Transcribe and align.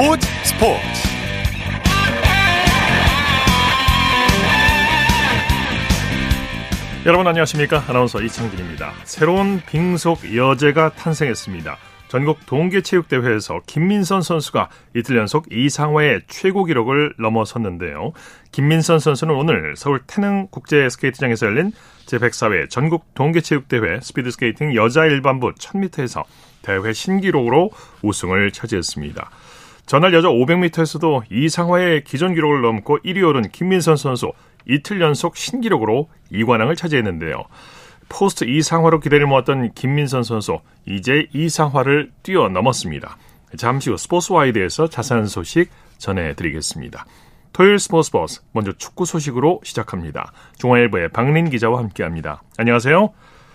스포츠 0.00 0.26
스포츠 0.44 0.80
여러분 7.04 7.26
안녕하십니까 7.26 7.84
아나운서 7.86 8.22
이창진입니다 8.22 8.94
새로운 9.04 9.60
빙속 9.66 10.34
여제가 10.34 10.94
탄생했습니다 10.94 11.76
전국 12.08 12.44
동계체육대회에서 12.46 13.60
김민선 13.66 14.22
선수가 14.22 14.70
이틀 14.96 15.18
연속 15.18 15.46
이상화의 15.52 16.22
최고 16.26 16.64
기록을 16.64 17.14
넘어섰는데요. 17.20 18.10
김민선 18.50 18.98
선수는 18.98 19.32
오늘 19.32 19.76
서울 19.76 20.00
태릉 20.08 20.48
국제 20.50 20.88
스케이트장에서 20.88 21.46
열린 21.46 21.70
제104회 22.06 22.68
전국 22.68 23.14
동계체육대회 23.14 24.00
스피드스케이팅 24.02 24.74
여자 24.74 25.04
일반부 25.04 25.54
1000m에서 25.54 26.24
대회 26.62 26.92
신기록으로 26.92 27.70
우승을 28.02 28.50
차지했습니다. 28.50 29.30
전날 29.90 30.14
여자 30.14 30.28
500m에서도 30.28 31.24
이상화의 31.32 32.04
기존 32.04 32.32
기록을 32.32 32.60
넘고 32.60 33.00
1위 33.00 33.26
오른 33.26 33.42
김민선 33.42 33.96
선수 33.96 34.30
이틀 34.64 35.00
연속 35.00 35.36
신기록으로 35.36 36.08
2관왕을 36.30 36.76
차지했는데요. 36.76 37.42
포스트 38.08 38.44
이상화로 38.44 39.00
기대를 39.00 39.26
모았던 39.26 39.72
김민선 39.74 40.22
선수 40.22 40.60
이제 40.86 41.26
이상화를 41.32 42.12
뛰어넘었습니다. 42.22 43.16
잠시 43.56 43.90
후 43.90 43.96
스포츠와이드에서 43.96 44.86
자세한 44.86 45.26
소식 45.26 45.70
전해드리겠습니다. 45.98 47.04
토요일 47.52 47.80
스포츠 47.80 48.12
버스 48.12 48.42
먼저 48.52 48.70
축구 48.70 49.04
소식으로 49.04 49.60
시작합니다. 49.64 50.30
중앙일보의 50.58 51.08
박린 51.08 51.50
기자와 51.50 51.80
함께합니다. 51.80 52.42
안녕하세요. 52.58 53.12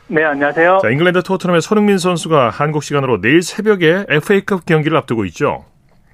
네, 0.07 0.25
안녕하세요. 0.25 0.79
자, 0.81 0.89
잉글랜드 0.89 1.23
토트넘의 1.23 1.61
손흥민 1.61 1.97
선수가 1.97 2.49
한국 2.49 2.83
시간으로 2.83 3.21
내일 3.21 3.41
새벽에 3.41 4.03
FA컵 4.09 4.65
경기를 4.65 4.97
앞두고 4.97 5.23
있죠. 5.27 5.63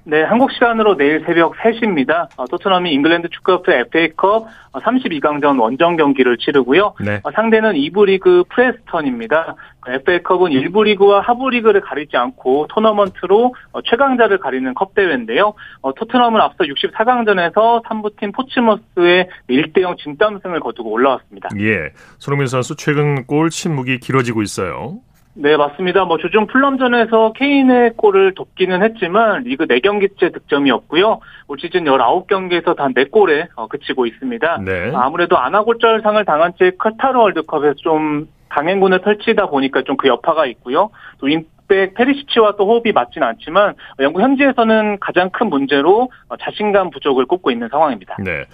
네, 0.04 0.24
한국 0.24 0.50
시간으로 0.50 0.96
내일 0.96 1.22
새벽 1.24 1.54
3시입니다. 1.54 2.26
어, 2.36 2.44
토트넘이 2.46 2.92
잉글랜드 2.92 3.28
축구협회 3.28 3.84
FA컵 3.86 4.48
32강전 4.72 5.60
원정 5.60 5.96
경기를 5.96 6.38
치르고요. 6.38 6.94
네. 7.04 7.20
어, 7.22 7.30
상대는 7.30 7.74
2부 7.74 8.06
리그 8.06 8.42
프레스턴입니다. 8.48 9.54
FA컵은 9.86 10.50
1부 10.50 10.84
리그와 10.84 11.20
하부 11.20 11.50
리그를 11.50 11.80
가리지 11.82 12.16
않고 12.16 12.66
토너먼트로 12.70 13.54
어, 13.72 13.82
최강자를 13.82 14.38
가리는 14.38 14.74
컵 14.74 14.94
대회인데요. 14.94 15.54
토트넘은 15.96 16.40
앞서 16.40 16.64
64강전에서 16.64 17.84
3부팀 17.84 18.34
포츠머스에 18.34 19.28
1대0 19.48 19.98
진땀승을 19.98 20.58
거두고 20.60 20.90
올라왔습니다. 20.90 21.48
예, 21.60 21.90
손흥민 22.18 22.48
선수 22.48 22.74
최근 22.74 23.24
골 23.26 23.50
침묵이 23.50 23.98
길어지고 23.98 24.42
있어요. 24.42 24.98
네, 25.34 25.56
맞습니다. 25.56 26.04
뭐 26.04 26.18
주중 26.18 26.46
플럼전에서 26.46 27.32
케인의 27.32 27.94
골을 27.96 28.34
돕기는 28.34 28.82
했지만 28.82 29.44
리그 29.44 29.66
4경기째 29.66 30.32
득점이었고요. 30.32 31.20
올 31.48 31.58
시즌 31.58 31.84
19경기에서 31.84 32.76
단 32.76 32.92
4골에 32.92 33.48
어, 33.54 33.66
그치고 33.66 34.06
있습니다. 34.06 34.58
네. 34.64 34.92
아무래도 34.94 35.38
아나골절상을 35.38 36.22
당한 36.26 36.52
채 36.58 36.72
카타르 36.78 37.18
월드컵에서 37.18 37.74
좀 37.76 38.28
강행군을 38.50 39.00
펼치다 39.00 39.46
보니까 39.46 39.82
좀 39.82 39.96
그 39.96 40.08
여파가 40.08 40.46
있고요. 40.46 40.90
또 41.18 41.26
윙백 41.26 41.94
페리시치와 41.94 42.56
또 42.56 42.66
호흡이 42.66 42.92
맞지는 42.92 43.26
않지만 43.26 43.74
영국 44.00 44.20
현지에서는 44.20 44.98
가장 45.00 45.30
큰 45.30 45.48
문제로 45.48 46.10
어, 46.28 46.36
자신감 46.36 46.90
부족을 46.90 47.24
꼽고 47.26 47.50
있는 47.50 47.68
상황입니다. 47.70 48.16
네. 48.18 48.44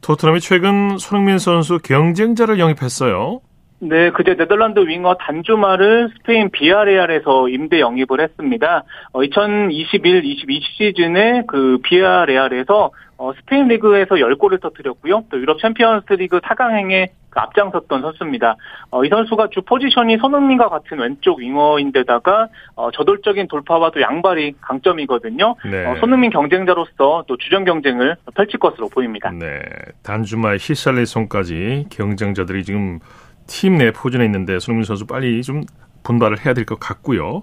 토트넘이 0.00 0.40
최근 0.40 0.98
손흥민 0.98 1.38
선수 1.38 1.78
경쟁자를 1.78 2.58
영입했어요. 2.58 3.40
네, 3.78 4.10
그제 4.10 4.36
네덜란드 4.36 4.80
윙어 4.80 5.16
단주마를 5.20 6.10
스페인 6.16 6.50
비아레알에서 6.50 7.48
임대 7.48 7.80
영입을 7.80 8.20
했습니다. 8.20 8.84
어, 9.12 9.20
2021-22 9.20 10.60
시즌에 10.62 11.42
그 11.46 11.78
비아레알에서 11.82 12.90
어, 13.18 13.32
스페인 13.34 13.68
리그에서 13.68 14.16
10골을 14.16 14.60
터뜨렸고요. 14.60 15.24
또 15.30 15.38
유럽 15.38 15.60
챔피언스 15.60 16.14
리그 16.14 16.40
4강행에 16.40 17.08
그 17.30 17.40
앞장섰던 17.40 18.00
선수입니다. 18.00 18.56
어, 18.90 19.04
이 19.04 19.08
선수가 19.10 19.48
주 19.50 19.60
포지션이 19.62 20.16
손흥민과 20.18 20.70
같은 20.70 20.98
왼쪽 20.98 21.38
윙어인데다가 21.38 22.48
어, 22.76 22.90
저돌적인 22.90 23.48
돌파와 23.48 23.90
또 23.90 24.00
양발이 24.00 24.54
강점이거든요. 24.60 25.54
네. 25.70 25.84
어, 25.84 25.96
손흥민 26.00 26.30
경쟁자로서 26.30 27.24
또 27.26 27.36
주전 27.36 27.64
경쟁을 27.64 28.16
펼칠 28.34 28.58
것으로 28.58 28.88
보입니다. 28.88 29.30
네, 29.30 29.60
단주마 30.02 30.54
히샬리송까지 30.54 31.86
경쟁자들이 31.90 32.64
지금 32.64 33.00
팀 33.46 33.76
내 33.78 33.90
포진해 33.92 34.24
있는데 34.26 34.58
손흥민 34.58 34.84
선수 34.84 35.06
빨리 35.06 35.42
좀 35.42 35.62
분발을 36.02 36.44
해야 36.44 36.54
될 36.54 36.64
것 36.64 36.78
같고요. 36.80 37.42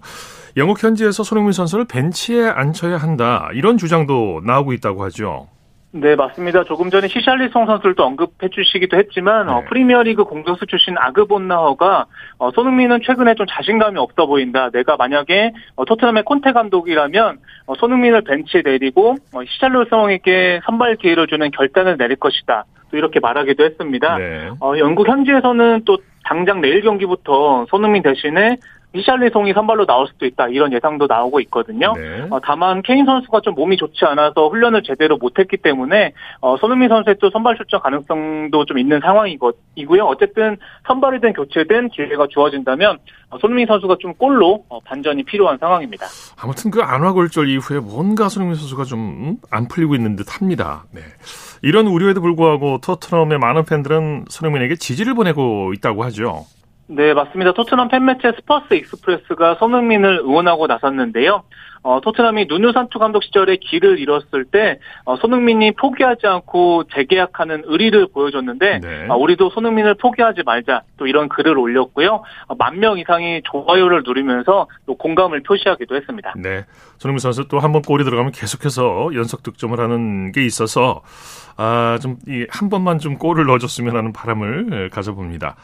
영국 0.56 0.81
현지에서 0.84 1.24
손흥민 1.24 1.52
선수를 1.52 1.86
벤치에 1.86 2.47
앉혀야 2.47 2.97
한다 2.97 3.50
이런 3.53 3.78
주장도 3.78 4.41
나오고 4.46 4.74
있다고 4.74 5.03
하죠. 5.06 5.47
네, 5.96 6.16
맞습니다. 6.16 6.64
조금 6.64 6.90
전에 6.90 7.08
시샬리송 7.08 7.68
선수를 7.68 7.94
도 7.94 8.03
언급해 8.03 8.50
주시기도 8.50 8.97
했지만 8.97 9.47
어, 9.47 9.52
네. 9.52 9.58
어, 9.59 9.64
프리미어리그 9.69 10.24
공격수 10.24 10.66
출신 10.66 10.96
아그본나허가 10.97 12.08
어, 12.40 12.50
손흥민은 12.52 13.02
최근에 13.06 13.35
좀 13.35 13.46
자신감이 13.47 14.00
없어 14.00 14.25
보인다. 14.25 14.72
내가 14.72 14.96
만약에 14.97 15.52
어, 15.75 15.85
토트넘의 15.85 16.24
콘테 16.24 16.52
감독이라면 16.53 17.38
어, 17.68 17.75
손흥민을 17.75 18.24
벤치에 18.24 18.64
내리고 18.66 19.18
어, 19.34 19.40
시샬리송에게 19.46 20.62
선발 20.66 20.96
기회를 20.96 21.28
주는 21.28 21.52
결단을 21.52 21.97
내릴 21.97 22.16
것이다. 22.16 22.66
또 22.94 22.98
이렇게 22.98 23.20
말하기도 23.20 23.66
했습니다. 23.66 24.18
네. 24.20 24.50
어, 24.59 24.78
영국 24.78 25.08
현지에서는 25.08 25.81
또 25.84 25.98
당장 26.24 26.62
내일 26.62 26.81
경기부터 26.84 27.66
손흥민 27.70 28.04
대신에 28.04 28.58
히샬리송이 28.96 29.54
선발로 29.54 29.88
나올 29.88 30.06
수도 30.06 30.28
있다 30.28 30.50
이런 30.50 30.72
예상도 30.72 31.08
나오고 31.08 31.40
있거든요. 31.42 31.94
네. 31.98 32.28
어, 32.30 32.40
다만 32.40 32.84
케인 32.84 33.06
선수가 33.06 33.42
좀 33.42 33.56
몸이 33.56 33.78
좋지 33.78 34.06
않아서 34.06 34.48
훈련을 34.50 34.84
제대로 34.84 35.18
못했기 35.18 35.58
때문에 35.58 36.14
어, 36.42 36.58
손흥민 36.58 36.90
선수의 36.90 37.16
또 37.20 37.32
선발 37.32 37.58
출전 37.58 37.80
가능성도 37.82 38.66
좀 38.66 38.78
있는 38.78 39.00
상황이고요. 39.00 40.03
어쨌든 40.06 40.58
선발이든 40.86 41.34
교체든 41.34 41.90
기회가 41.90 42.28
주어진다면 42.30 43.00
어, 43.32 43.40
손흥민 43.40 43.66
선수가 43.66 43.96
좀 44.00 44.14
골로 44.14 44.64
어, 44.70 44.80
반전이 44.82 45.24
필요한 45.24 45.58
상황입니다. 45.58 46.06
아무튼 46.40 46.70
그 46.70 46.84
안와골절 46.84 47.50
이후에 47.50 47.80
뭔가 47.80 48.30
손흥민 48.30 48.56
선수가 48.56 48.84
좀 48.84 49.38
안 49.50 49.68
풀리고 49.68 49.96
있는 49.96 50.16
듯합니다. 50.16 50.84
네. 50.92 51.02
이런 51.63 51.88
우려에도 51.88 52.19
불구하고 52.19 52.79
토트넘의 52.79 53.40
많은 53.40 53.63
팬들은 53.63 54.25
손흥민에게 54.29 54.75
지지를 54.75 55.13
보내고 55.16 55.74
있다고 55.74 56.03
하죠. 56.03 56.46
네, 56.88 57.14
맞습니다. 57.14 57.54
토트넘 57.54 57.88
팬매체 57.88 58.34
스퍼스 58.36 58.74
익스프레스가 58.74 59.56
손흥민을 59.56 60.20
응원하고 60.20 60.68
나섰는데요. 60.68 61.44
어, 61.86 62.00
토트넘이 62.02 62.46
누누 62.48 62.72
산투 62.72 62.98
감독 62.98 63.24
시절에 63.24 63.58
길을 63.58 64.00
잃었을 64.00 64.46
때 64.46 64.80
어, 65.04 65.18
손흥민이 65.18 65.74
포기하지 65.74 66.28
않고 66.28 66.86
재계약하는 66.94 67.64
의리를 67.66 68.08
보여줬는데 68.14 68.80
네. 68.80 69.06
어, 69.10 69.16
우리도 69.16 69.50
손흥민을 69.50 69.96
포기하지 69.96 70.44
말자 70.46 70.84
또 70.98 71.08
이런 71.08 71.28
글을 71.30 71.58
올렸고요. 71.58 72.24
어, 72.48 72.56
만명 72.56 73.00
이상이 73.00 73.42
좋아요를 73.52 74.04
누르면서 74.06 74.68
또 74.86 74.96
공감을 74.96 75.44
표시하기도 75.44 75.96
했습니다. 75.96 76.34
네, 76.38 76.64
손흥민 77.00 77.20
선수 77.20 77.48
또 77.48 77.60
한 77.60 77.74
번 77.74 77.82
골이 77.82 78.04
들어가면 78.06 78.32
계속해서 78.34 79.12
연속 79.16 79.44
득점을 79.44 79.78
하는 79.78 80.32
게 80.32 80.46
있어서 80.46 81.02
아, 81.58 81.98
좀 82.02 82.36
한 82.36 82.69
번만 82.70 83.00
좀 83.00 83.18
골을 83.18 83.46
넣어줬으면 83.46 83.96
하는 83.96 84.14
바람을 84.14 84.90
가져봅니다. 84.90 85.56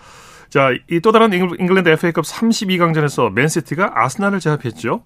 자, 0.49 0.71
이 0.89 0.99
또 1.01 1.11
다른 1.11 1.31
잉글랜드 1.33 1.89
FA컵 1.89 2.25
32강전에서 2.25 3.31
맨시티가 3.33 3.91
아스날을 3.95 4.39
제압했죠. 4.39 5.03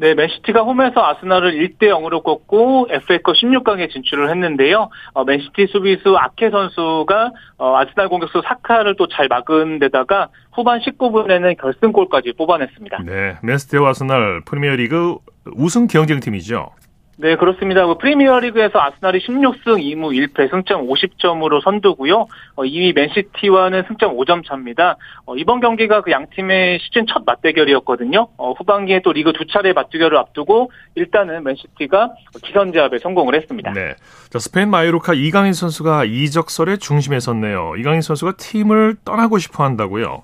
네, 0.00 0.14
맨시티가 0.14 0.62
홈에서 0.62 1.04
아스날을 1.04 1.52
1대 1.54 1.88
0으로 1.88 2.22
꺾고 2.22 2.86
FA컵 2.90 3.34
16강에 3.34 3.90
진출을 3.90 4.30
했는데요. 4.30 4.88
어, 5.12 5.24
맨시티 5.24 5.66
수비수 5.72 6.16
아케 6.16 6.50
선수가 6.50 7.32
어, 7.58 7.76
아스날 7.76 8.08
공격수 8.08 8.40
사카를 8.46 8.94
또 8.96 9.08
잘 9.08 9.26
막은 9.28 9.80
데다가 9.80 10.28
후반 10.52 10.80
19분에는 10.80 11.58
결승골까지 11.60 12.34
뽑아냈습니다. 12.38 12.98
네, 13.04 13.36
맨시티와 13.42 13.90
아스날 13.90 14.42
프리미어리그 14.46 15.16
우승 15.56 15.86
경쟁팀이죠. 15.88 16.70
네, 17.20 17.34
그렇습니다. 17.34 17.84
그 17.84 17.98
프리미어리그에서 17.98 18.78
아스날이 18.80 19.18
16승 19.18 19.82
2무 19.82 20.14
1패 20.14 20.50
승점 20.50 20.86
50점으로 20.86 21.60
선두고요. 21.64 22.14
어, 22.54 22.62
2위 22.62 22.94
맨시티와는 22.94 23.84
승점 23.88 24.16
5점 24.16 24.46
차입니다. 24.46 24.96
어, 25.26 25.34
이번 25.34 25.58
경기가 25.60 26.00
그 26.02 26.12
양 26.12 26.26
팀의 26.30 26.78
시즌 26.80 27.06
첫 27.06 27.24
맞대결이었거든요. 27.26 28.28
어, 28.36 28.52
후반기에 28.52 29.00
또 29.02 29.12
리그 29.12 29.32
두 29.32 29.46
차례 29.46 29.72
맞대결을 29.72 30.16
앞두고 30.16 30.70
일단은 30.94 31.42
맨시티가 31.42 32.10
기선제압에 32.44 32.98
성공을 33.00 33.34
했습니다. 33.34 33.72
네. 33.72 33.94
자, 34.30 34.38
스페인 34.38 34.70
마요르카 34.70 35.14
이강인 35.14 35.52
선수가 35.54 36.04
이적설의 36.04 36.78
중심에 36.78 37.18
섰네요. 37.18 37.74
이강인 37.78 38.00
선수가 38.00 38.34
팀을 38.36 38.94
떠나고 39.04 39.38
싶어 39.38 39.64
한다고요. 39.64 40.22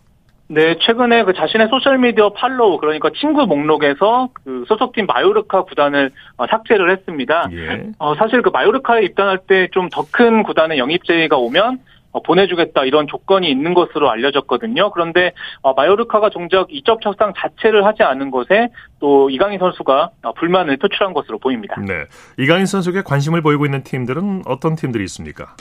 네, 0.48 0.76
최근에 0.80 1.24
그 1.24 1.32
자신의 1.32 1.68
소셜미디어 1.68 2.34
팔로우, 2.34 2.78
그러니까 2.78 3.08
친구 3.18 3.46
목록에서 3.46 4.28
그 4.44 4.64
소속팀 4.68 5.06
마요르카 5.06 5.62
구단을 5.64 6.10
어, 6.36 6.46
삭제를 6.46 6.90
했습니다. 6.90 7.48
예. 7.52 7.86
어, 7.98 8.14
사실 8.14 8.42
그 8.42 8.50
마요르카에 8.50 9.02
입단할 9.04 9.38
때 9.46 9.68
좀 9.72 9.88
더 9.88 10.04
큰 10.12 10.42
구단의 10.42 10.78
영입 10.78 11.04
제의가 11.04 11.36
오면 11.38 11.78
어, 12.12 12.22
보내주겠다 12.22 12.84
이런 12.84 13.06
조건이 13.08 13.50
있는 13.50 13.74
것으로 13.74 14.08
알려졌거든요. 14.10 14.90
그런데 14.92 15.32
어, 15.62 15.72
마요르카가 15.72 16.30
정작 16.30 16.66
이적 16.70 17.04
협상 17.04 17.32
자체를 17.36 17.84
하지 17.86 18.02
않은 18.04 18.30
것에 18.30 18.68
또 19.00 19.30
이강인 19.30 19.58
선수가 19.58 20.10
어, 20.22 20.32
불만을 20.34 20.76
표출한 20.76 21.12
것으로 21.14 21.38
보입니다. 21.38 21.74
네, 21.80 22.04
이강인 22.38 22.66
선수에게 22.66 23.02
관심을 23.02 23.40
보이고 23.40 23.64
있는 23.64 23.82
팀들은 23.82 24.42
어떤 24.46 24.76
팀들이 24.76 25.02
있습니까? 25.04 25.56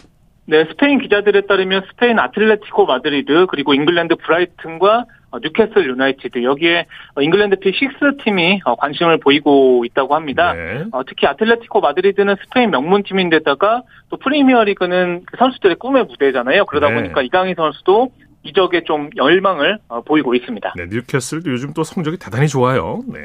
네, 0.45 0.65
스페인 0.65 0.99
기자들에 0.99 1.41
따르면 1.41 1.83
스페인 1.89 2.19
아틀레티코 2.19 2.85
마드리드 2.85 3.45
그리고 3.49 3.73
잉글랜드 3.73 4.15
브라이튼과 4.17 5.05
어, 5.31 5.39
뉴캐슬 5.39 5.87
유나이티드 5.89 6.43
여기에 6.43 6.85
어, 7.15 7.21
잉글랜드 7.21 7.55
빅6 7.57 8.23
팀이 8.23 8.61
어, 8.65 8.75
관심을 8.75 9.19
보이고 9.19 9.83
있다고 9.85 10.15
합니다. 10.15 10.53
네. 10.53 10.85
특히 11.07 11.25
아틀레티코 11.25 11.81
마드리드는 11.81 12.35
스페인 12.43 12.69
명문 12.69 13.03
팀인데다가 13.03 13.81
또 14.09 14.17
프리미어리그는 14.17 15.23
그 15.25 15.37
선수들의 15.37 15.77
꿈의 15.77 16.05
무대잖아요. 16.05 16.65
그러다 16.65 16.89
네. 16.89 16.95
보니까 16.95 17.21
이강인 17.23 17.55
선수도 17.55 18.11
이적에 18.43 18.83
좀 18.83 19.09
열망을 19.15 19.79
보이고 20.05 20.35
있습니다. 20.35 20.73
네, 20.75 20.85
뉴캐슬도 20.91 21.49
요즘 21.49 21.73
또 21.73 21.83
성적이 21.83 22.17
대단히 22.17 22.47
좋아요. 22.47 23.01
네. 23.07 23.19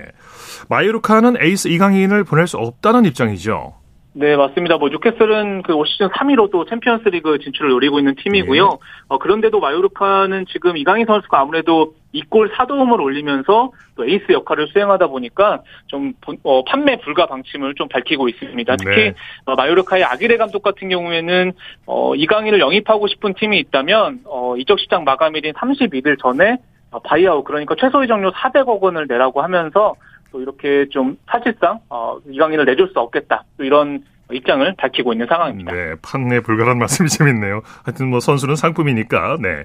마요르카는 0.71 1.43
에이스 1.43 1.69
이강인을 1.69 2.23
보낼 2.25 2.47
수 2.47 2.57
없다는 2.57 3.05
입장이죠. 3.05 3.75
네, 4.15 4.37
맞습니다. 4.37 4.79
뭐 4.79 4.89
뉴캐슬은 4.89 5.63
그 5.63 5.73
올 5.75 5.87
시즌 5.87 6.09
3위로도 6.09 6.69
챔피언스리그 6.69 7.39
진출을 7.39 7.71
노리고 7.71 7.99
있는 7.99 8.15
팀이고요. 8.17 8.69
네. 8.69 8.77
어, 9.09 9.19
그런데도 9.19 9.61
마요르카는 9.61 10.47
지금 10.47 10.77
이강인 10.77 11.07
선수가 11.07 11.39
아무래도 11.39 11.95
이골 12.13 12.51
사도움을 12.57 13.01
올리면서 13.01 13.71
또 13.97 14.05
에이스 14.05 14.33
역할을 14.33 14.69
수행하다 14.69 15.09
보니까 15.09 15.63
좀 15.87 16.15
어, 16.43 16.65
판매 16.65 16.97
불가 16.99 17.27
방침을 17.27 17.75
좀 17.75 17.87
밝히고 17.89 18.29
있습니다. 18.29 18.77
특히 18.77 18.97
네. 18.97 19.15
어, 19.45 19.55
마요르카의 19.55 20.03
아기레 20.05 20.37
감독 20.39 20.63
같은 20.63 20.89
경우에는 20.89 21.53
어, 21.87 22.15
이강인을 22.17 22.59
영입하고 22.61 23.07
싶은 23.09 23.35
팀이 23.35 23.59
있다면 23.61 24.21
어, 24.25 24.57
이적 24.57 24.81
시장 24.81 25.05
마감일인 25.05 25.53
31일 25.53 26.19
전에 26.21 26.57
어, 26.91 26.99
바이아웃 27.01 27.45
그러니까 27.45 27.75
최소 27.79 28.03
이적료 28.03 28.33
400억 28.33 28.81
원을 28.81 29.07
내라고 29.07 29.43
하면서 29.43 29.95
또 30.31 30.41
이렇게 30.41 30.87
좀 30.91 31.17
사실상 31.27 31.81
어, 31.89 32.19
이강인을 32.29 32.65
내줄 32.65 32.91
수 32.93 32.99
없겠다. 33.01 33.45
또 33.57 33.65
이런 33.65 34.03
입장을 34.31 34.75
밝히고 34.77 35.13
있는 35.13 35.27
상황입니다. 35.27 35.73
네, 35.73 35.95
판매 36.03 36.41
불가란 36.41 36.77
말씀이 36.79 37.09
재밌네요. 37.09 37.63
하여튼 37.85 38.09
뭐 38.09 38.21
선수는 38.21 38.57
상품이니까. 38.57 39.39
네. 39.41 39.65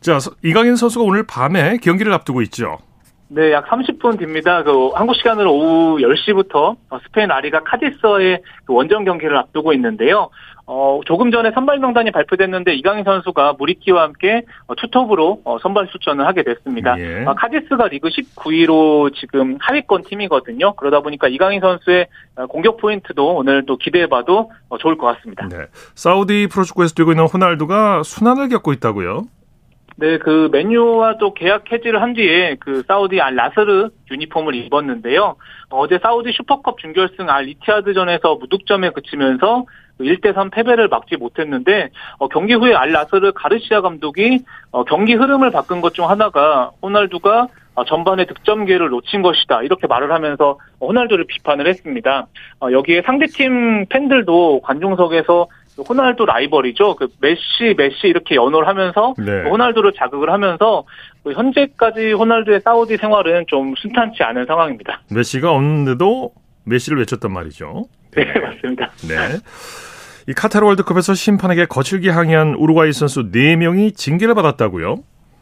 자, 0.00 0.18
이강인 0.44 0.76
선수가 0.76 1.04
오늘 1.04 1.24
밤에 1.26 1.78
경기를 1.78 2.12
앞두고 2.12 2.42
있죠. 2.42 2.78
네, 3.28 3.52
약 3.52 3.66
30분 3.66 4.18
뒤입니다. 4.18 4.62
그 4.62 4.90
한국 4.94 5.16
시간으로 5.16 5.52
오후 5.52 5.98
10시부터 5.98 6.76
스페인 7.04 7.30
아리가 7.30 7.60
카디스의 7.64 8.40
그 8.64 8.72
원정 8.72 9.04
경기를 9.04 9.36
앞두고 9.36 9.72
있는데요. 9.72 10.30
어, 10.68 11.00
조금 11.06 11.30
전에 11.30 11.52
선발 11.52 11.78
명단이 11.78 12.10
발표됐는데 12.10 12.74
이강인 12.74 13.04
선수가 13.04 13.54
무리키와 13.58 14.02
함께 14.02 14.42
어, 14.66 14.74
투톱으로 14.74 15.42
어, 15.44 15.58
선발 15.60 15.86
출전을 15.88 16.26
하게 16.26 16.42
됐습니다. 16.42 16.98
예. 16.98 17.24
아, 17.24 17.34
카디스가 17.34 17.86
리그 17.88 18.08
19위로 18.08 19.14
지금 19.14 19.58
하위권 19.60 20.02
팀이거든요. 20.02 20.74
그러다 20.74 21.00
보니까 21.00 21.28
이강인 21.28 21.60
선수의 21.60 22.08
어, 22.34 22.46
공격 22.46 22.78
포인트도 22.78 23.36
오늘 23.36 23.64
또 23.64 23.76
기대해봐도 23.76 24.50
어, 24.68 24.78
좋을 24.78 24.98
것 24.98 25.06
같습니다. 25.14 25.46
네. 25.48 25.66
사우디 25.94 26.48
프로축구에서 26.48 26.94
뛰고 26.94 27.12
있는 27.12 27.26
호날두가 27.26 28.02
순환을 28.02 28.48
겪고 28.48 28.72
있다고요? 28.72 29.26
네, 29.98 30.18
그 30.18 30.50
메뉴와 30.52 31.16
또 31.18 31.32
계약 31.32 31.72
해지를 31.72 32.02
한 32.02 32.12
뒤에 32.12 32.56
그 32.60 32.82
사우디 32.86 33.20
알 33.20 33.34
라스르 33.34 33.88
유니폼을 34.10 34.54
입었는데요. 34.54 35.36
어제 35.70 35.98
사우디 36.02 36.32
슈퍼컵 36.32 36.78
준결승 36.78 37.30
알 37.30 37.48
이티아드전에서 37.48 38.34
무득점에 38.34 38.90
그치면서 38.90 39.64
1대3 40.00 40.50
패배를 40.52 40.88
막지 40.88 41.16
못했는데 41.16 41.90
어, 42.18 42.28
경기 42.28 42.54
후에 42.54 42.74
알 42.74 42.92
라스르 42.92 43.32
가르시아 43.32 43.80
감독이 43.80 44.40
어, 44.70 44.84
경기 44.84 45.14
흐름을 45.14 45.50
바꾼 45.50 45.80
것 45.80 45.92
중 45.96 46.08
하나가 46.10 46.70
호날두가 46.82 47.48
어, 47.74 47.84
전반에 47.84 48.26
득점 48.26 48.66
기회를 48.66 48.88
놓친 48.90 49.22
것이다 49.22 49.62
이렇게 49.62 49.86
말을 49.86 50.12
하면서 50.12 50.58
호날두를 50.80 51.26
비판을 51.26 51.66
했습니다. 51.66 52.26
어, 52.60 52.70
여기에 52.72 53.02
상대팀 53.06 53.86
팬들도 53.88 54.60
관중석에서 54.62 55.46
호날두 55.88 56.24
라이벌이죠. 56.24 56.96
그 56.96 57.08
메시, 57.20 57.74
메시 57.76 58.06
이렇게 58.08 58.34
연호를 58.34 58.66
하면서 58.66 59.14
네. 59.18 59.42
호날두를 59.50 59.92
자극을 59.94 60.30
하면서 60.30 60.84
그 61.22 61.32
현재까지 61.32 62.12
호날두의 62.12 62.60
사우디 62.62 62.96
생활은 62.96 63.44
좀 63.46 63.74
순탄치 63.76 64.22
않은 64.22 64.46
상황입니다. 64.46 65.02
메시가 65.14 65.50
없는데도 65.52 66.32
메시를 66.64 66.98
외쳤단 67.00 67.30
말이죠. 67.30 67.84
네, 68.16 68.24
네 68.24 68.40
맞습니다. 68.40 68.90
네. 69.08 69.38
이 70.28 70.32
카타르 70.32 70.66
월드컵에서 70.66 71.14
심판에게 71.14 71.66
거칠게 71.66 72.10
항의한 72.10 72.54
우루과이 72.54 72.92
선수 72.92 73.30
4명이 73.30 73.94
징계를 73.94 74.34
받았다고요? 74.34 74.96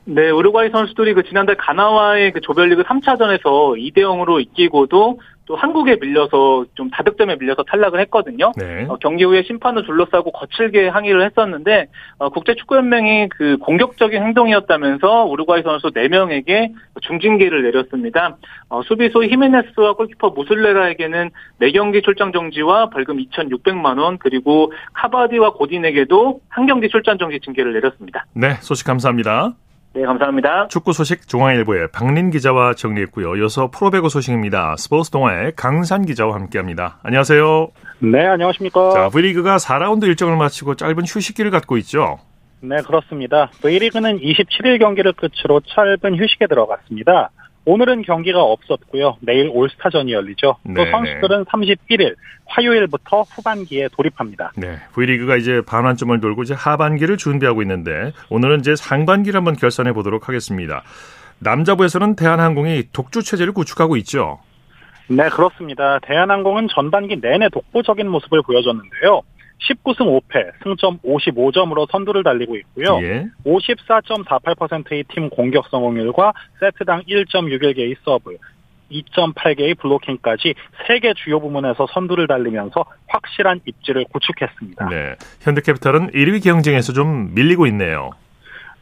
네, 0.06 0.28
우루과이 0.28 0.68
선수들이 0.70 1.14
그 1.14 1.22
지난달 1.22 1.56
가나와의 1.56 2.32
그 2.32 2.40
조별리그 2.42 2.82
3차전에서 2.82 3.42
2대 3.42 3.98
0으로 3.98 4.38
이기고도 4.38 5.18
또 5.46 5.56
한국에 5.56 5.96
밀려서 6.00 6.64
좀 6.74 6.90
다득점에 6.90 7.36
밀려서 7.36 7.62
탈락을 7.64 8.00
했거든요. 8.00 8.52
네. 8.56 8.86
어, 8.88 8.96
경기 8.96 9.24
후에 9.24 9.42
심판을 9.42 9.84
둘러싸고 9.84 10.32
거칠게 10.32 10.88
항의를 10.88 11.24
했었는데 11.26 11.88
어, 12.18 12.30
국제축구연맹이 12.30 13.28
그 13.30 13.58
공격적인 13.58 14.22
행동이었다면서 14.22 15.24
우루과이 15.24 15.62
선수 15.62 15.88
4명에게 15.88 16.72
중징계를 17.02 17.62
내렸습니다. 17.62 18.36
어, 18.68 18.82
수비수 18.82 19.24
히메네스와 19.24 19.94
골키퍼 19.94 20.30
무슬레라에게는 20.30 21.30
4경기 21.60 22.02
출장 22.02 22.32
정지와 22.32 22.90
벌금 22.90 23.18
2,600만 23.18 23.98
원 23.98 24.18
그리고 24.18 24.72
카바디와 24.94 25.54
고딘에게도 25.54 26.40
한 26.48 26.66
경기 26.66 26.88
출장 26.88 27.18
정지 27.18 27.38
징계를 27.40 27.74
내렸습니다. 27.74 28.24
네, 28.34 28.54
소식 28.60 28.86
감사합니다. 28.86 29.54
네, 29.94 30.02
감사합니다. 30.02 30.66
축구 30.68 30.92
소식 30.92 31.28
중앙일보의 31.28 31.92
박린 31.92 32.30
기자와 32.30 32.74
정리했고요. 32.74 33.36
이어서 33.36 33.70
프로배구 33.70 34.08
소식입니다. 34.08 34.74
스포츠 34.76 35.10
동아의 35.12 35.52
강산 35.54 36.04
기자와 36.04 36.34
함께합니다. 36.34 36.98
안녕하세요. 37.04 37.68
네, 38.00 38.26
안녕하십니까. 38.26 38.90
자, 38.90 39.08
V리그가 39.08 39.58
4라운드 39.58 40.02
일정을 40.04 40.36
마치고 40.36 40.74
짧은 40.74 41.04
휴식기를 41.06 41.52
갖고 41.52 41.76
있죠. 41.76 42.18
네, 42.60 42.76
그렇습니다. 42.82 43.50
V리그는 43.62 44.18
27일 44.18 44.80
경기를 44.80 45.12
끝으로 45.12 45.60
짧은 45.60 46.18
휴식에 46.18 46.48
들어갔습니다. 46.48 47.30
오늘은 47.66 48.02
경기가 48.02 48.42
없었고요. 48.42 49.16
내일 49.20 49.48
올스타전이 49.52 50.12
열리죠. 50.12 50.56
또 50.76 50.84
선수들은 50.90 51.46
31일 51.46 52.14
화요일부터 52.46 53.22
후반기에 53.22 53.88
돌입합니다. 53.92 54.52
네, 54.56 54.76
V리그가 54.94 55.36
이제 55.36 55.62
반환점을 55.66 56.20
돌고 56.20 56.42
이제 56.42 56.54
하반기를 56.54 57.16
준비하고 57.16 57.62
있는데 57.62 58.12
오늘은 58.28 58.60
이제 58.60 58.76
상반기를 58.76 59.38
한번 59.38 59.56
결산해 59.56 59.92
보도록 59.92 60.28
하겠습니다. 60.28 60.82
남자부에서는 61.38 62.16
대한항공이 62.16 62.84
독주 62.92 63.22
체제를 63.22 63.52
구축하고 63.54 63.96
있죠. 63.98 64.40
네, 65.08 65.28
그렇습니다. 65.28 65.98
대한항공은 66.00 66.68
전반기 66.68 67.20
내내 67.20 67.48
독보적인 67.50 68.08
모습을 68.08 68.42
보여줬는데요. 68.42 69.22
19승 69.60 70.20
5패, 70.20 70.52
승점 70.62 70.98
55점으로 70.98 71.90
선두를 71.90 72.22
달리고 72.22 72.56
있고요. 72.56 73.00
예. 73.02 73.26
54.48%의 73.46 75.04
팀 75.08 75.30
공격 75.30 75.68
성공률과 75.68 76.32
세트당 76.60 77.02
1.61개의 77.02 77.96
서브, 78.04 78.36
2.8개의 78.90 79.78
블로킹까지 79.78 80.54
3개 80.86 81.16
주요 81.16 81.40
부문에서 81.40 81.86
선두를 81.92 82.26
달리면서 82.26 82.84
확실한 83.08 83.60
입지를 83.64 84.04
구축했습니다. 84.12 84.88
네. 84.88 85.16
현대캐피탈은 85.40 86.10
1위 86.10 86.44
경쟁에서 86.44 86.92
좀 86.92 87.34
밀리고 87.34 87.66
있네요. 87.68 88.10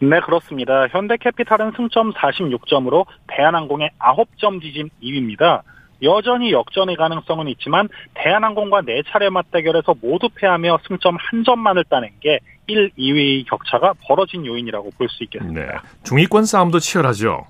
네, 0.01 0.19
그렇습니다. 0.21 0.89
현대캐피탈은 0.89 1.73
승점 1.77 2.13
46점으로 2.13 3.07
대한항공의 3.29 3.91
9점 3.99 4.61
뒤진 4.61 4.91
2위입니다. 5.01 5.63
여전히 6.03 6.53
역전의 6.53 6.97
가능성은 6.97 7.49
있지만 7.49 7.89
대한항공과 8.15 8.83
4차례 8.83 9.31
맞대결에서 9.31 9.95
모두 10.03 10.29
패하며 10.35 10.79
승점 10.89 11.17
한 11.19 11.45
점만을 11.45 11.85
따낸 11.85 12.11
게 12.21 12.41
1, 12.67 12.91
2위 12.99 13.47
격차가 13.49 13.95
벌어진 14.07 14.45
요인이라고 14.47 14.91
볼 14.99 15.09
수 15.09 15.23
있겠습니다. 15.25 15.61
네. 15.61 15.79
중위권 16.05 16.45
싸움도 16.47 16.79
치열하죠. 16.79 17.47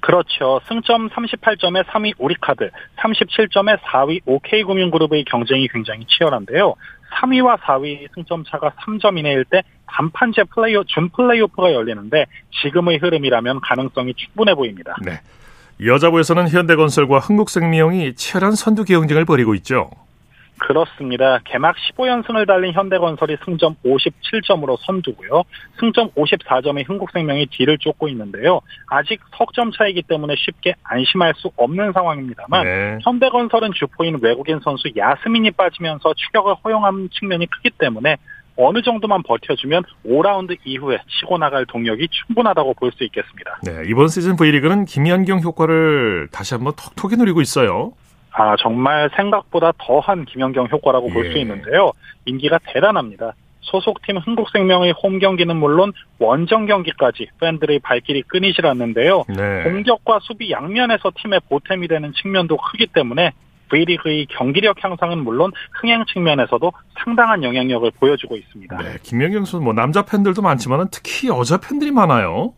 그렇죠. 0.00 0.60
승점 0.68 1.08
38점의 1.08 1.84
3위 1.84 2.14
오리카드, 2.18 2.70
37점의 2.96 3.78
4위 3.80 4.20
OK금융그룹의 4.26 5.24
경쟁이 5.24 5.66
굉장히 5.68 6.04
치열한데요. 6.06 6.74
3위와 7.14 7.58
4위 7.60 8.06
승점 8.14 8.44
차가 8.44 8.70
3점 8.70 9.18
이내일 9.18 9.44
때 9.44 9.62
단판제 9.86 10.44
플레이어 10.54 10.84
준 10.84 11.08
플레이오프가 11.10 11.72
열리는데 11.72 12.26
지금의 12.62 12.98
흐름이라면 12.98 13.60
가능성이 13.60 14.14
충분해 14.14 14.54
보입니다. 14.54 14.94
네. 15.04 15.12
여자부에서는 15.84 16.48
현대건설과 16.48 17.18
흥국생명이 17.18 18.14
치열한 18.14 18.52
선두 18.52 18.84
경쟁을 18.84 19.24
벌이고 19.24 19.54
있죠. 19.56 19.90
그렇습니다. 20.58 21.38
개막 21.44 21.76
15연승을 21.76 22.46
달린 22.46 22.72
현대건설이 22.72 23.36
승점 23.44 23.76
57점으로 23.84 24.78
선두고요. 24.86 25.42
승점 25.78 26.10
54점의 26.12 26.88
흥국생명이 26.88 27.46
뒤를 27.50 27.76
쫓고 27.78 28.08
있는데요. 28.08 28.60
아직 28.88 29.20
석점 29.36 29.70
차이기 29.72 30.02
때문에 30.02 30.34
쉽게 30.36 30.74
안심할 30.82 31.34
수 31.36 31.50
없는 31.56 31.92
상황입니다만 31.92 32.64
네. 32.64 32.98
현대건설은 33.02 33.72
주포인 33.74 34.18
외국인 34.22 34.60
선수 34.64 34.90
야스민이 34.96 35.50
빠지면서 35.50 36.14
추격을 36.14 36.54
허용한 36.64 37.10
측면이 37.12 37.46
크기 37.46 37.68
때문에 37.70 38.16
어느 38.56 38.80
정도만 38.82 39.22
버텨주면 39.22 39.82
5라운드 40.06 40.56
이후에 40.64 40.98
치고 41.08 41.38
나갈 41.38 41.66
동력이 41.66 42.08
충분하다고 42.10 42.74
볼 42.74 42.90
수 42.96 43.04
있겠습니다. 43.04 43.58
네, 43.62 43.82
이번 43.88 44.08
시즌 44.08 44.36
V리그는 44.36 44.84
김연경 44.86 45.40
효과를 45.40 46.28
다시 46.32 46.54
한번 46.54 46.72
톡톡히 46.76 47.16
누리고 47.16 47.40
있어요. 47.42 47.92
아, 48.32 48.54
정말 48.58 49.10
생각보다 49.16 49.72
더한 49.78 50.24
김연경 50.24 50.68
효과라고 50.70 51.08
예. 51.10 51.12
볼수 51.12 51.38
있는데요. 51.38 51.92
인기가 52.24 52.58
대단합니다. 52.64 53.34
소속팀 53.60 54.18
흥국생명의 54.18 54.92
홈 55.02 55.18
경기는 55.18 55.54
물론 55.56 55.92
원정 56.20 56.66
경기까지 56.66 57.28
팬들의 57.40 57.80
발길이 57.80 58.22
끊이질 58.22 58.64
않는데요. 58.66 59.24
네. 59.28 59.64
공격과 59.64 60.20
수비 60.22 60.52
양면에서 60.52 61.10
팀의 61.20 61.40
보탬이 61.48 61.88
되는 61.88 62.12
측면도 62.12 62.56
크기 62.58 62.86
때문에 62.86 63.32
V리그의 63.68 64.26
경기력 64.26 64.82
향상은 64.82 65.18
물론 65.24 65.52
흥행 65.80 66.04
측면에서도 66.06 66.72
상당한 66.98 67.42
영향력을 67.42 67.90
보여주고 67.98 68.36
있습니다. 68.36 68.76
네, 68.78 68.96
김연경 69.02 69.44
선수 69.44 69.60
뭐 69.60 69.72
남자 69.72 70.02
팬들도 70.02 70.42
많지만 70.42 70.88
특히 70.90 71.28
여자 71.28 71.58
팬들이 71.58 71.90
많아요. 71.90 72.52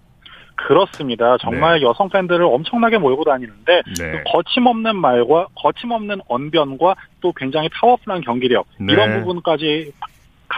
그렇습니다. 0.58 1.36
정말 1.38 1.78
네. 1.78 1.86
여성 1.86 2.08
팬들을 2.08 2.44
엄청나게 2.44 2.98
몰고 2.98 3.24
다니는데 3.24 3.82
네. 3.98 4.10
그 4.10 4.22
거침없는 4.32 4.96
말과 4.96 5.46
거침없는 5.54 6.20
언변과 6.26 6.96
또 7.20 7.32
굉장히 7.32 7.68
파워풀한 7.68 8.22
경기력 8.22 8.66
네. 8.80 8.92
이런 8.92 9.20
부분까지 9.20 9.92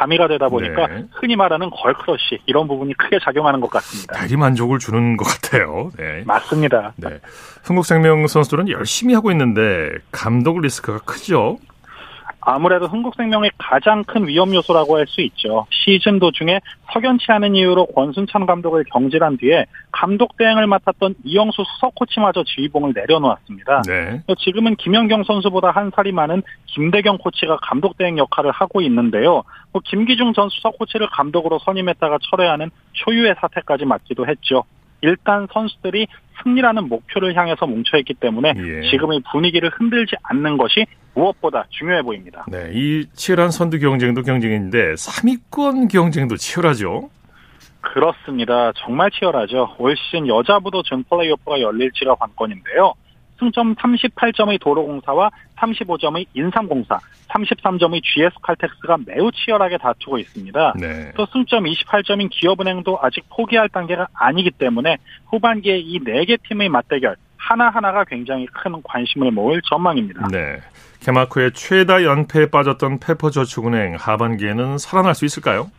가미가 0.01 0.29
되다 0.29 0.49
보니까 0.49 0.87
네. 0.87 1.05
흔히 1.13 1.37
말하는 1.37 1.69
걸크러쉬 1.69 2.39
이런 2.47 2.67
부분이 2.67 2.95
크게 2.95 3.19
작용하는 3.23 3.61
것 3.61 3.71
같습니다. 3.71 4.19
대리 4.19 4.37
만족을 4.37 4.79
주는 4.79 5.19
것 5.19 5.25
같아요. 5.25 5.91
네. 5.99 6.23
맞습니다. 6.25 6.95
네. 6.97 7.21
흥국생명 7.65 8.27
선수들은 8.27 8.71
열심히 8.71 9.13
하고 9.13 9.31
있는데 9.31 9.91
감독 10.11 10.61
리스크가 10.61 11.01
크죠. 11.01 11.59
아무래도 12.41 12.87
흥국생명의 12.87 13.51
가장 13.59 14.03
큰 14.05 14.27
위험 14.27 14.55
요소라고 14.55 14.97
할 14.97 15.11
수 15.11 15.21
있죠. 15.23 15.67
시즌 15.71 16.19
도중에 16.19 16.61
석연치 16.93 17.27
않은 17.33 17.57
이유로 17.57 17.87
권순찬 17.87 18.47
감독을 18.47 18.85
경질한 18.85 19.39
뒤에 19.39 19.67
감독 19.91 20.37
대행을 20.37 20.67
맡았던 20.67 21.17
이영수 21.25 21.65
수석 21.65 21.95
코치마저 21.97 22.45
지휘봉을 22.45 22.93
내려놓았습니다. 22.95 23.83
네. 23.83 24.23
지금은 24.39 24.77
김연경 24.77 25.25
선수보다 25.25 25.71
한 25.71 25.91
살이 25.95 26.13
많은 26.13 26.43
김대경 26.67 27.19
코치가 27.19 27.59
감독 27.63 27.99
대행 27.99 28.19
역할을 28.19 28.53
하고 28.53 28.81
있는데요. 28.83 29.43
뭐 29.73 29.83
김기중 29.85 30.33
전 30.33 30.49
수석 30.49 30.79
코치를 30.79 31.09
감독으로 31.11 31.59
선임했다가 31.65 32.19
철회하는 32.31 32.71
초유의 32.93 33.35
사태까지 33.41 33.85
맞기도 33.85 34.27
했죠. 34.27 34.65
일단 35.03 35.49
선수들이 35.53 36.07
승리라는 36.43 36.89
목표를 36.89 37.37
향해서 37.37 37.67
뭉쳐있기 37.67 38.15
때문에 38.15 38.55
예. 38.57 38.91
지금의 38.91 39.23
분위기를 39.31 39.71
흔들지 39.71 40.15
않는 40.23 40.57
것이 40.57 40.87
무엇보다 41.15 41.65
중요해 41.71 42.03
보입니다. 42.03 42.45
네, 42.49 42.71
이 42.73 43.07
치열한 43.15 43.51
선두 43.51 43.79
경쟁도 43.79 44.23
경쟁인데 44.23 44.95
3위권 44.95 45.91
경쟁도 45.91 46.37
치열하죠. 46.37 47.11
그렇습니다. 47.81 48.73
정말 48.77 49.11
치열하죠. 49.11 49.77
올 49.79 49.97
시즌 49.97 50.29
여자부도 50.29 50.83
준 50.83 51.03
플레이오프가 51.05 51.61
열릴지가 51.61 52.15
관건인데요. 52.15 52.95
승점 53.39 53.75
38점의 53.75 54.61
도로공사와 54.61 55.31
35점의 55.57 56.27
인삼공사, 56.35 56.99
33점의 57.29 58.03
GS칼텍스가 58.05 58.99
매우 59.07 59.33
치열하게 59.33 59.79
다투고 59.79 60.19
있습니다. 60.19 60.75
네. 60.79 61.13
또 61.17 61.27
승점 61.33 61.65
28점인 61.65 62.29
기업은행도 62.31 62.99
아직 63.01 63.25
포기할 63.31 63.71
단계가 63.71 64.09
아니기 64.13 64.51
때문에 64.51 64.99
후반기에 65.31 65.79
이 65.79 66.01
4개 66.01 66.39
팀의 66.49 66.69
맞대결 66.69 67.17
하나하나가 67.41 68.05
굉장히 68.05 68.47
큰 68.47 68.81
관심을 68.83 69.31
모을 69.31 69.61
전망입니다. 69.63 70.29
네. 70.29 70.61
개막 71.01 71.35
후에 71.35 71.51
최다 71.51 72.05
연패에 72.05 72.51
빠졌던 72.51 73.01
페퍼저축은행 73.01 73.97
하반기에는 73.99 74.79
살아날 74.79 75.15
수 75.15 75.25
있을까요? 75.25 75.71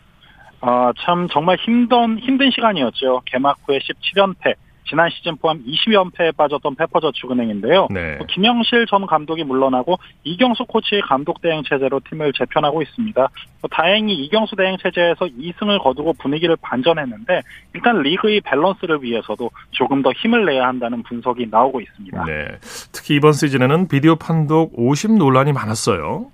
아, 0.62 0.92
참 1.00 1.28
정말 1.32 1.58
힘든 1.58 2.18
힘든 2.20 2.50
시간이었죠. 2.52 3.22
개막 3.26 3.58
후에 3.66 3.80
17연패, 3.80 4.56
지난 4.88 5.10
시즌 5.10 5.38
포함 5.38 5.64
20연패에 5.64 6.36
빠졌던 6.36 6.76
페퍼저축은행인데요. 6.76 7.88
네. 7.92 8.20
김형실 8.28 8.86
전 8.88 9.06
감독이 9.06 9.44
물러나고 9.44 9.98
이경수 10.24 10.66
코치의 10.66 11.02
감독 11.02 11.42
대행 11.42 11.64
체제로 11.64 12.00
팀을 12.10 12.34
재편하고 12.34 12.82
있습니다. 12.82 13.30
다행히 13.72 14.16
이경수 14.16 14.56
대행 14.56 14.78
체제에서 14.78 15.26
2승을 15.26 15.82
거두고 15.82 16.14
분위기를 16.14 16.56
반전했는데 16.62 17.42
일단 17.74 18.02
리그의 18.02 18.42
밸런스를 18.42 19.02
위해서도 19.04 19.50
조금 19.72 20.02
더 20.02 20.12
힘을 20.12 20.46
내야 20.46 20.68
한다는 20.68 21.04
분석이 21.04 21.48
나오고 21.50 21.82
있습니다. 21.82 22.26
네. 22.26 22.48
특히 22.92 23.16
이번 23.16 23.34
시즌에는 23.34 23.88
비디오 23.88 24.16
판독 24.16 24.74
50 24.76 25.14
논란이 25.14 25.54
많았어요. 25.54 26.32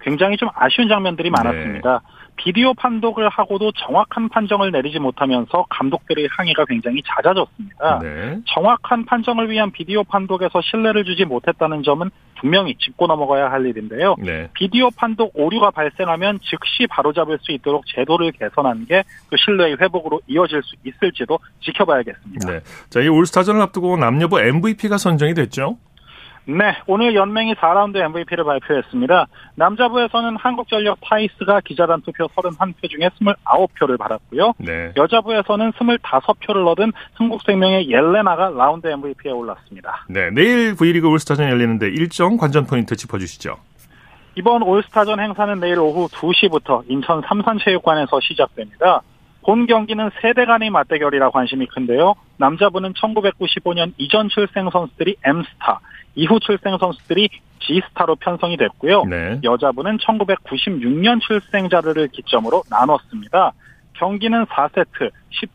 굉장히 0.00 0.36
좀 0.36 0.48
아쉬운 0.54 0.88
장면들이 0.88 1.30
많았습니다. 1.30 1.92
네. 1.92 2.21
비디오 2.42 2.74
판독을 2.74 3.28
하고도 3.28 3.70
정확한 3.72 4.28
판정을 4.28 4.72
내리지 4.72 4.98
못하면서 4.98 5.64
감독들의 5.70 6.28
항의가 6.28 6.64
굉장히 6.64 7.00
잦아졌습니다. 7.04 8.00
네. 8.00 8.40
정확한 8.52 9.04
판정을 9.04 9.48
위한 9.48 9.70
비디오 9.70 10.02
판독에서 10.02 10.60
신뢰를 10.60 11.04
주지 11.04 11.24
못했다는 11.24 11.84
점은 11.84 12.10
분명히 12.40 12.74
짚고 12.74 13.06
넘어가야 13.06 13.48
할 13.48 13.64
일인데요. 13.66 14.16
네. 14.18 14.48
비디오 14.54 14.90
판독 14.90 15.30
오류가 15.34 15.70
발생하면 15.70 16.40
즉시 16.42 16.88
바로잡을 16.88 17.38
수 17.42 17.52
있도록 17.52 17.84
제도를 17.86 18.32
개선하는 18.32 18.86
게 18.86 19.06
그 19.06 19.36
신뢰의 19.36 19.76
회복으로 19.80 20.20
이어질 20.26 20.62
수 20.64 20.74
있을지도 20.84 21.38
지켜봐야겠습니다. 21.60 22.50
네. 22.50 22.60
자, 22.90 23.00
이 23.00 23.06
올스타전을 23.06 23.60
앞두고 23.62 23.96
남녀부 23.98 24.40
MVP가 24.40 24.98
선정이 24.98 25.34
됐죠? 25.34 25.78
네, 26.44 26.76
오늘 26.86 27.14
연맹이 27.14 27.54
4라운드 27.54 27.96
MVP를 27.96 28.44
발표했습니다. 28.44 29.26
남자부에서는 29.54 30.36
한국전력 30.36 30.98
타이스가 31.00 31.60
기자단 31.60 32.02
투표 32.02 32.26
31표 32.26 32.90
중에 32.90 33.08
29표를 33.08 33.96
받았고요. 33.96 34.54
네. 34.58 34.92
여자부에서는 34.96 35.70
25표를 35.72 36.66
얻은 36.66 36.92
흥국생명의 37.14 37.88
옐레나가 37.88 38.50
라운드 38.50 38.88
MVP에 38.88 39.30
올랐습니다. 39.30 40.04
네, 40.08 40.30
내일 40.30 40.74
V리그 40.74 41.08
올스타전 41.08 41.48
열리는데 41.48 41.88
일정 41.88 42.36
관전 42.36 42.66
포인트 42.66 42.96
짚어주시죠. 42.96 43.56
이번 44.34 44.62
올스타전 44.62 45.20
행사는 45.20 45.60
내일 45.60 45.78
오후 45.78 46.08
2시부터 46.08 46.82
인천 46.88 47.22
삼산체육관에서 47.28 48.18
시작됩니다. 48.20 49.02
본 49.44 49.66
경기는 49.66 50.10
세대 50.20 50.44
간의 50.44 50.70
맞대결이라 50.70 51.30
관심이 51.30 51.66
큰데요. 51.66 52.14
남자부는 52.36 52.94
1995년 52.94 53.92
이전 53.98 54.28
출생 54.28 54.70
선수들이 54.70 55.16
M스타, 55.24 55.80
이후 56.14 56.38
출생 56.40 56.76
선수들이 56.78 57.28
G스타로 57.60 58.16
편성이 58.16 58.56
됐고요. 58.56 59.04
네. 59.04 59.40
여자부는 59.42 59.98
1996년 59.98 61.20
출생자들을 61.20 62.08
기점으로 62.08 62.64
나눴습니다. 62.68 63.52
경기는 63.94 64.44
4세트 64.46 65.10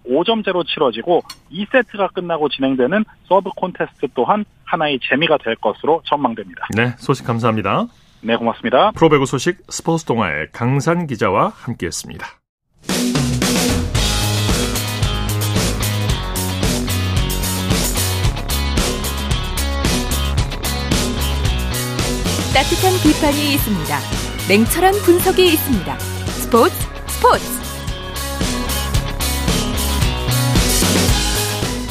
15점제로 0.05 0.65
치러지고 0.65 1.21
2세트가 1.51 2.13
끝나고 2.13 2.49
진행되는 2.49 3.03
서브 3.27 3.49
콘테스트 3.55 4.07
또한 4.13 4.45
하나의 4.63 4.99
재미가 5.03 5.37
될 5.37 5.55
것으로 5.55 6.01
전망됩니다. 6.05 6.67
네, 6.75 6.93
소식 6.97 7.25
감사합니다. 7.25 7.87
네, 8.21 8.35
고맙습니다. 8.35 8.91
프로배구 8.91 9.25
소식 9.25 9.57
스포츠 9.69 10.05
동아의 10.05 10.47
강산 10.51 11.07
기자와 11.07 11.49
함께했습니다. 11.55 12.25
따뜻한 22.57 22.91
비판이 23.03 23.53
있습니다. 23.53 23.99
냉철한 24.49 24.93
분석이 25.05 25.45
있습니다. 25.45 25.99
스포츠 25.99 26.73
스포츠. 27.05 27.45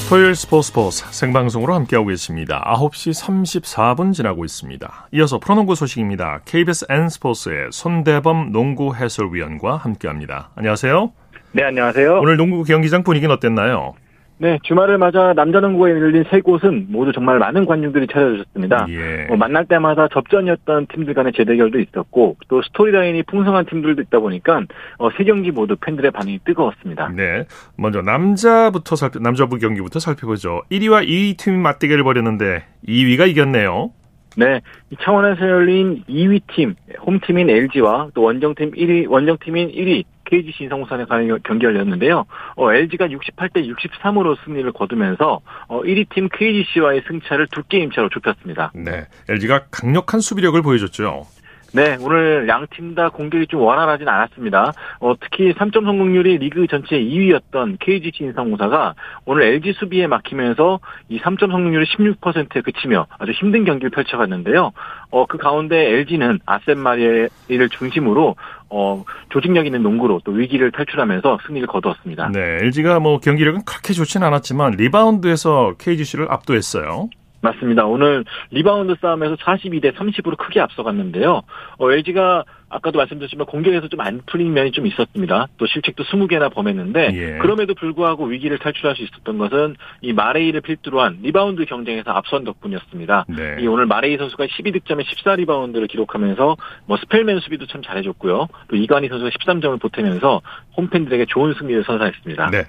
토요일 0.08 0.34
스포츠 0.34 0.66
스포츠 0.66 1.04
생방송으로 1.12 1.72
함께하고 1.72 2.08
계십니다. 2.08 2.64
9시 2.66 3.14
34분 3.14 4.12
지나고 4.12 4.44
있습니다. 4.44 5.08
이어서 5.12 5.38
프로농구 5.38 5.76
소식입니다. 5.76 6.40
KBS 6.44 6.86
N스포츠의 6.90 7.68
손대범 7.70 8.50
농구 8.50 8.92
해설위원과 8.92 9.76
함께합니다. 9.76 10.50
안녕하세요. 10.56 11.12
네, 11.52 11.62
안녕하세요. 11.62 12.18
오늘 12.18 12.36
농구 12.36 12.64
경기장 12.64 13.04
분위기는 13.04 13.32
어땠나요? 13.32 13.94
네, 14.38 14.58
주말을 14.64 14.98
맞아 14.98 15.32
남자농구에 15.34 15.92
열린 15.92 16.24
세 16.30 16.40
곳은 16.40 16.88
모두 16.90 17.12
정말 17.12 17.38
많은 17.38 17.64
관중들이 17.64 18.06
찾아주셨습니다. 18.06 18.86
예. 18.90 19.26
뭐 19.28 19.36
만날 19.36 19.64
때마다 19.64 20.08
접전이었던 20.12 20.88
팀들 20.92 21.14
간의 21.14 21.32
재대결도 21.32 21.80
있었고 21.80 22.36
또 22.48 22.62
스토리라인이 22.62 23.22
풍성한 23.22 23.64
팀들도 23.66 24.02
있다 24.02 24.18
보니까 24.18 24.62
어, 24.98 25.08
세 25.16 25.24
경기 25.24 25.50
모두 25.50 25.76
팬들의 25.76 26.10
반응이 26.10 26.40
뜨거웠습니다. 26.44 27.08
네, 27.16 27.46
먼저 27.76 28.02
남자부터 28.02 28.94
살펴 28.96 29.20
남자부 29.20 29.56
경기부터 29.58 30.00
살펴보죠. 30.00 30.62
1위와 30.70 31.08
2위 31.08 31.38
팀 31.38 31.62
맞대결을 31.62 32.04
벌였는데 32.04 32.64
2위가 32.86 33.28
이겼네요. 33.28 33.90
네, 34.36 34.60
이 34.90 34.96
차원에서 35.00 35.48
열린 35.48 36.04
2위 36.10 36.42
팀, 36.54 36.74
홈팀인 37.06 37.48
LG와 37.48 38.08
또 38.12 38.22
원정팀 38.22 38.72
1위, 38.72 39.08
원정팀인 39.08 39.70
1위 39.70 40.04
KGC 40.26 40.64
인성부산에 40.64 41.04
가는 41.06 41.38
경기 41.44 41.64
열렸는데요. 41.66 42.24
어, 42.56 42.72
LG가 42.72 43.08
68대 43.08 43.72
63으로 43.74 44.36
승리를 44.44 44.70
거두면서 44.72 45.40
어, 45.68 45.80
1위 45.82 46.08
팀 46.10 46.28
KGC와의 46.28 47.02
승차를 47.08 47.48
두 47.52 47.62
게임 47.62 47.90
차로 47.90 48.08
좁혔습니다. 48.10 48.72
네, 48.74 49.06
LG가 49.28 49.66
강력한 49.70 50.20
수비력을 50.20 50.60
보여줬죠. 50.62 51.26
네, 51.72 51.98
오늘 52.00 52.46
양 52.48 52.66
팀 52.70 52.94
다 52.94 53.10
공격이 53.10 53.48
좀 53.48 53.60
원활하진 53.60 54.08
않았습니다. 54.08 54.72
어, 55.00 55.14
특히 55.20 55.52
3점 55.52 55.84
성공률이 55.84 56.38
리그 56.38 56.66
전체 56.68 56.98
2위였던 56.98 57.76
KGC 57.80 58.24
인삼공사가 58.24 58.94
오늘 59.26 59.42
LG 59.42 59.74
수비에 59.74 60.06
막히면서 60.06 60.80
이 61.10 61.18
3점 61.20 61.50
성공률이 61.50 61.84
16%에 61.84 62.62
그치며 62.62 63.06
아주 63.18 63.32
힘든 63.32 63.64
경기를 63.64 63.90
펼쳐갔는데요. 63.90 64.72
어, 65.10 65.26
그 65.26 65.36
가운데 65.36 65.90
LG는 65.90 66.38
아셈 66.46 66.78
마레이를 66.78 67.68
중심으로 67.70 68.36
어, 68.68 69.04
조직력 69.30 69.66
있는 69.66 69.82
농구로 69.82 70.20
또 70.24 70.32
위기를 70.32 70.72
탈출하면서 70.72 71.38
승리를 71.46 71.66
거두었습니다. 71.68 72.30
네, 72.32 72.40
LG가 72.62 73.00
뭐 73.00 73.20
경기력은 73.20 73.64
그렇게 73.64 73.92
좋지는 73.92 74.26
않았지만 74.26 74.72
리바운드에서 74.72 75.74
KGC를 75.78 76.30
압도했어요. 76.30 77.08
맞습니다. 77.40 77.84
오늘 77.86 78.24
리바운드 78.50 78.96
싸움에서 79.00 79.36
42대 79.36 79.94
30으로 79.94 80.36
크게 80.36 80.60
앞서갔는데요. 80.60 81.42
어, 81.78 81.92
LG가 81.92 82.44
아까도 82.68 82.98
말씀드렸지만 82.98 83.46
공격에서 83.46 83.88
좀 83.88 83.96
안 84.06 84.20
풀린 84.26 84.52
면이 84.52 84.70
좀 84.72 84.86
있었습니다. 84.86 85.48
또 85.56 85.66
실책도 85.66 86.04
20개나 86.04 86.52
범했는데 86.52 87.10
예. 87.14 87.38
그럼에도 87.38 87.74
불구하고 87.74 88.26
위기를 88.26 88.58
탈출할 88.58 88.94
수 88.94 89.02
있었던 89.02 89.38
것은 89.38 89.76
이 90.00 90.12
마레이를 90.12 90.60
필두로 90.60 91.00
한 91.00 91.18
리바운드 91.22 91.64
경쟁에서 91.64 92.10
앞선 92.10 92.44
덕분이었습니다. 92.44 93.24
네. 93.28 93.56
이 93.60 93.66
오늘 93.66 93.86
마레이 93.86 94.16
선수가 94.16 94.46
12득점에 94.46 95.04
14리바운드를 95.04 95.88
기록하면서 95.88 96.56
뭐 96.86 96.96
스펠맨 96.98 97.40
수비도 97.40 97.66
참 97.66 97.82
잘해줬고요. 97.82 98.46
또 98.68 98.76
이관희 98.76 99.08
선수가 99.08 99.30
13점을 99.30 99.80
보태면서 99.80 100.40
홈팬들에게 100.76 101.24
좋은 101.26 101.54
승리를 101.54 101.82
선사했습니다. 101.84 102.50
네. 102.50 102.64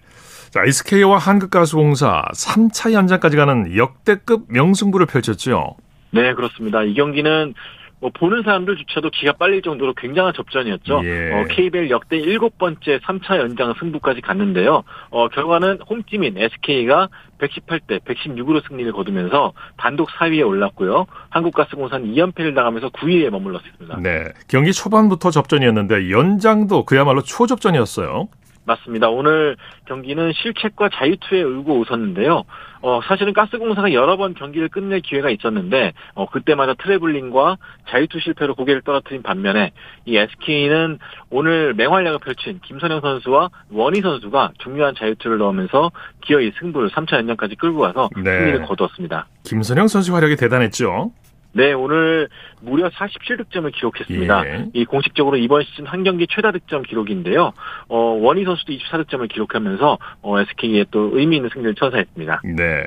자, 0.51 0.63
SK와 0.63 1.18
한국가스공사 1.18 2.24
3차 2.34 2.94
연장까지 2.94 3.38
가는 3.38 3.75
역대급 3.75 4.46
명승부를 4.50 5.06
펼쳤죠. 5.06 5.75
네, 6.12 6.34
그렇습니다. 6.34 6.84
이 6.84 6.94
경기는 6.94 7.54
뭐 8.00 8.12
보는 8.13 8.44
사람들조차도 8.44 9.10
기가 9.10 9.34
빨릴 9.34 9.63
정도로 9.63 9.94
굉장한 9.96 10.34
접전이었죠. 10.36 11.01
예. 11.04 11.32
어, 11.34 11.46
KBL 11.50 11.89
역대 11.89 12.18
일곱 12.18 12.58
번째 12.60 13.00
3차 13.00 13.39
연장 13.39 13.74
승부까지 13.80 14.22
갔는데요. 14.22 14.84
어, 15.10 15.27
결과는 15.30 15.80
홈팀인 15.89 16.38
SK가 16.38 17.10
118대 17.39 18.00
116으로 18.04 18.66
승리를 18.68 18.92
거두면서 18.92 19.54
단독 19.77 20.10
4위에 20.10 20.46
올랐고요. 20.48 21.08
한국가스공사는 21.30 22.13
2연패를 22.13 22.56
당하면서 22.56 22.89
9위에 22.89 23.32
머물렀습니다. 23.32 24.00
네. 24.00 24.25
경기 24.48 24.74
초반부터 24.74 25.32
접전이었는데 25.32 26.12
연장도 26.12 26.86
그야말로 26.86 27.24
초접전이었어요. 27.24 28.27
맞습니다. 28.68 29.10
오늘 29.10 29.56
경기는 29.86 30.32
실책과 30.34 30.90
자유투에 30.94 31.42
울고 31.42 31.80
웃었는데요. 31.80 32.44
어, 32.82 33.00
사실은 33.08 33.34
가스공사가 33.34 33.92
여러 33.94 34.18
번 34.18 34.36
경기를 34.36 34.70
끝낼 34.70 35.00
기회가 35.00 35.32
있었는데, 35.32 35.94
어, 36.14 36.30
그때마다 36.30 36.76
트래블링과 36.76 37.58
자유투 37.90 38.20
실패로 38.20 38.54
고개를 38.54 38.82
떨어뜨린 38.82 39.24
반면에, 39.24 39.72
이 40.06 40.18
SK는 40.18 41.00
오늘 41.32 41.74
맹활약을 41.74 42.20
펼친 42.20 42.60
김선영 42.64 43.02
선수와 43.02 43.50
원희 43.72 44.02
선수가 44.02 44.52
중요한 44.60 44.94
자유투를 44.96 45.40
넣으면서 45.40 45.92
기어이 46.22 46.52
승부를 46.60 46.90
3차 46.90 47.14
연장까지 47.14 47.56
끌고 47.56 47.80
가서 47.80 48.10
네. 48.18 48.38
승리를 48.38 48.66
거두었습니다. 48.66 49.28
김선영 49.44 49.88
선수 49.88 50.14
활약이 50.14 50.36
대단했죠. 50.36 51.12
네, 51.54 51.74
오늘 51.74 52.30
무려 52.62 52.89
47득점을 52.89 53.74
기록했습니다. 53.74 54.46
예. 54.46 54.66
이 54.74 54.86
공식적으로 54.86 55.38
이번 55.38 55.63
시즌 55.63 55.86
한 55.86 56.04
경기 56.04 56.27
최다 56.30 56.51
득점 56.51 56.84
기록인데요. 56.84 57.51
어, 57.88 57.98
원희 57.98 58.46
선수도 58.46 58.74
24득점을 58.74 59.27
기록하면서 59.32 59.98
어, 60.22 60.39
SK에 60.39 60.86
또 60.92 61.12
의미 61.13 61.38
있는 61.38 61.50
승리를 61.51 61.75
처사했습니다. 61.75 62.42
네. 62.56 62.86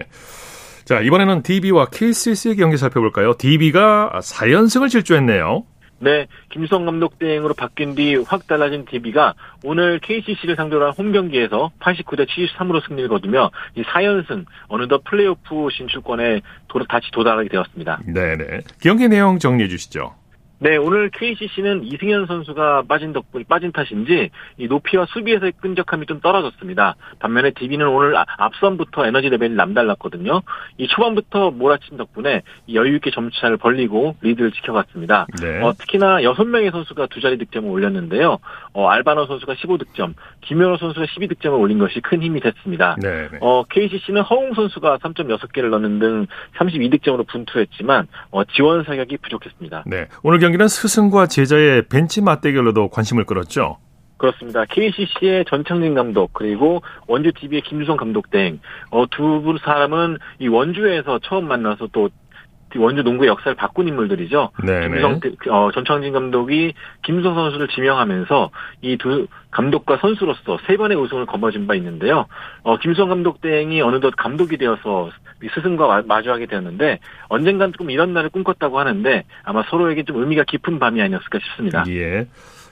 자, 0.84 1.00
이번에는 1.00 1.42
DB와 1.42 1.86
KCC의 1.86 2.56
경기 2.56 2.76
살펴볼까요? 2.76 3.34
DB가 3.38 4.20
4연승을 4.22 4.88
질주했네요. 4.90 5.64
네, 6.00 6.26
김수성 6.50 6.86
감독 6.86 7.18
대행으로 7.18 7.54
바뀐 7.54 7.94
뒤 7.94 8.16
확 8.26 8.46
달라진 8.46 8.84
DB가 8.84 9.34
오늘 9.64 9.98
KCC를 10.00 10.56
상대로 10.56 10.86
한 10.86 10.92
홈경기에서 10.92 11.72
89대 11.80 12.26
73으로 12.26 12.86
승리를 12.86 13.08
거두며 13.08 13.50
이 13.74 13.82
4연승 13.82 14.46
어느덧 14.68 15.04
플레이오프 15.04 15.68
진출권에 15.76 16.40
도, 16.68 16.84
다시 16.88 17.10
도달하게 17.12 17.48
되었습니다. 17.48 18.00
네네. 18.06 18.62
경기 18.80 19.08
내용 19.08 19.38
정리해 19.38 19.68
주시죠. 19.68 20.14
네, 20.62 20.76
오늘 20.76 21.08
KCC는 21.08 21.84
이승현 21.84 22.26
선수가 22.26 22.82
빠진 22.86 23.14
덕분, 23.14 23.44
빠진 23.48 23.72
탓인지, 23.72 24.28
이 24.58 24.68
높이와 24.68 25.06
수비에서의 25.06 25.52
끈적함이 25.58 26.04
좀 26.04 26.20
떨어졌습니다. 26.20 26.96
반면에 27.18 27.52
DB는 27.52 27.88
오늘 27.88 28.14
아, 28.14 28.26
앞선부터 28.36 29.06
에너지 29.06 29.30
레벨이 29.30 29.54
남달랐거든요. 29.54 30.42
이 30.76 30.86
초반부터 30.86 31.52
몰아친 31.52 31.96
덕분에 31.96 32.42
여유 32.74 32.96
있게 32.96 33.10
점수차를 33.10 33.56
벌리고 33.56 34.16
리드를 34.20 34.52
지켜갔습니다. 34.52 35.28
네. 35.40 35.62
어, 35.62 35.72
특히나 35.72 36.20
6명의 36.20 36.70
선수가 36.72 37.06
두 37.06 37.22
자리 37.22 37.38
득점을 37.38 37.66
올렸는데요. 37.66 38.36
어, 38.74 38.88
알바노 38.88 39.28
선수가 39.28 39.54
15득점, 39.54 40.12
김현호 40.42 40.76
선수가 40.76 41.06
12득점을 41.06 41.58
올린 41.58 41.78
것이 41.78 42.00
큰 42.00 42.22
힘이 42.22 42.40
됐습니다. 42.40 42.96
네, 43.00 43.30
네. 43.30 43.38
어, 43.40 43.64
KCC는 43.64 44.20
허웅 44.20 44.52
선수가 44.52 44.98
3.6개를 44.98 45.70
넣는 45.70 45.98
등 46.00 46.26
32득점으로 46.58 47.26
분투했지만, 47.28 48.08
어, 48.30 48.44
지원 48.44 48.84
사격이 48.84 49.16
부족했습니다. 49.22 49.84
네. 49.86 50.06
오늘 50.22 50.38
경 50.38 50.49
기는 50.52 50.68
스승과 50.68 51.26
제자의 51.26 51.88
벤치 51.88 52.22
맞대결로도 52.22 52.88
관심을 52.88 53.24
끌었죠. 53.24 53.78
그렇습니다. 54.20 54.66
KCC의 54.66 55.46
전창진 55.48 55.94
감독 55.94 56.34
그리고 56.34 56.82
원주 57.06 57.32
TV의 57.32 57.62
김주성 57.62 57.96
감독 57.96 58.30
등 58.30 58.60
어, 58.90 59.06
두 59.10 59.56
사람은 59.64 60.18
이 60.38 60.46
원주에서 60.46 61.20
처음 61.22 61.48
만나서 61.48 61.88
또 61.92 62.10
원주 62.78 63.02
농구의 63.02 63.28
역사를 63.28 63.54
바꾼 63.54 63.88
인물들이죠. 63.88 64.50
네 64.64 64.80
김주성 64.88 65.20
어, 65.50 65.70
전창진 65.72 66.12
감독이 66.12 66.74
김주성 67.02 67.34
선수를 67.34 67.68
지명하면서 67.68 68.50
이 68.82 68.96
두 69.00 69.26
감독과 69.50 69.96
선수로서 70.00 70.58
세 70.66 70.76
번의 70.76 70.96
우승을 70.96 71.26
거머쥔 71.26 71.66
바 71.66 71.74
있는데요. 71.74 72.26
어, 72.62 72.76
김수성 72.78 73.08
감독 73.08 73.40
땡이 73.40 73.80
어느덧 73.82 74.14
감독이 74.16 74.56
되어서 74.56 75.10
스승과 75.54 76.02
마주하게 76.06 76.46
되었는데 76.46 76.98
언젠간 77.28 77.72
좀 77.78 77.90
이런 77.90 78.12
날을 78.12 78.30
꿈꿨다고 78.30 78.78
하는데 78.78 79.24
아마 79.42 79.64
서로에게 79.70 80.04
좀 80.04 80.20
의미가 80.20 80.44
깊은 80.44 80.78
밤이 80.78 81.00
아니었을까 81.02 81.38
싶습니다. 81.38 81.84
예. 81.88 82.26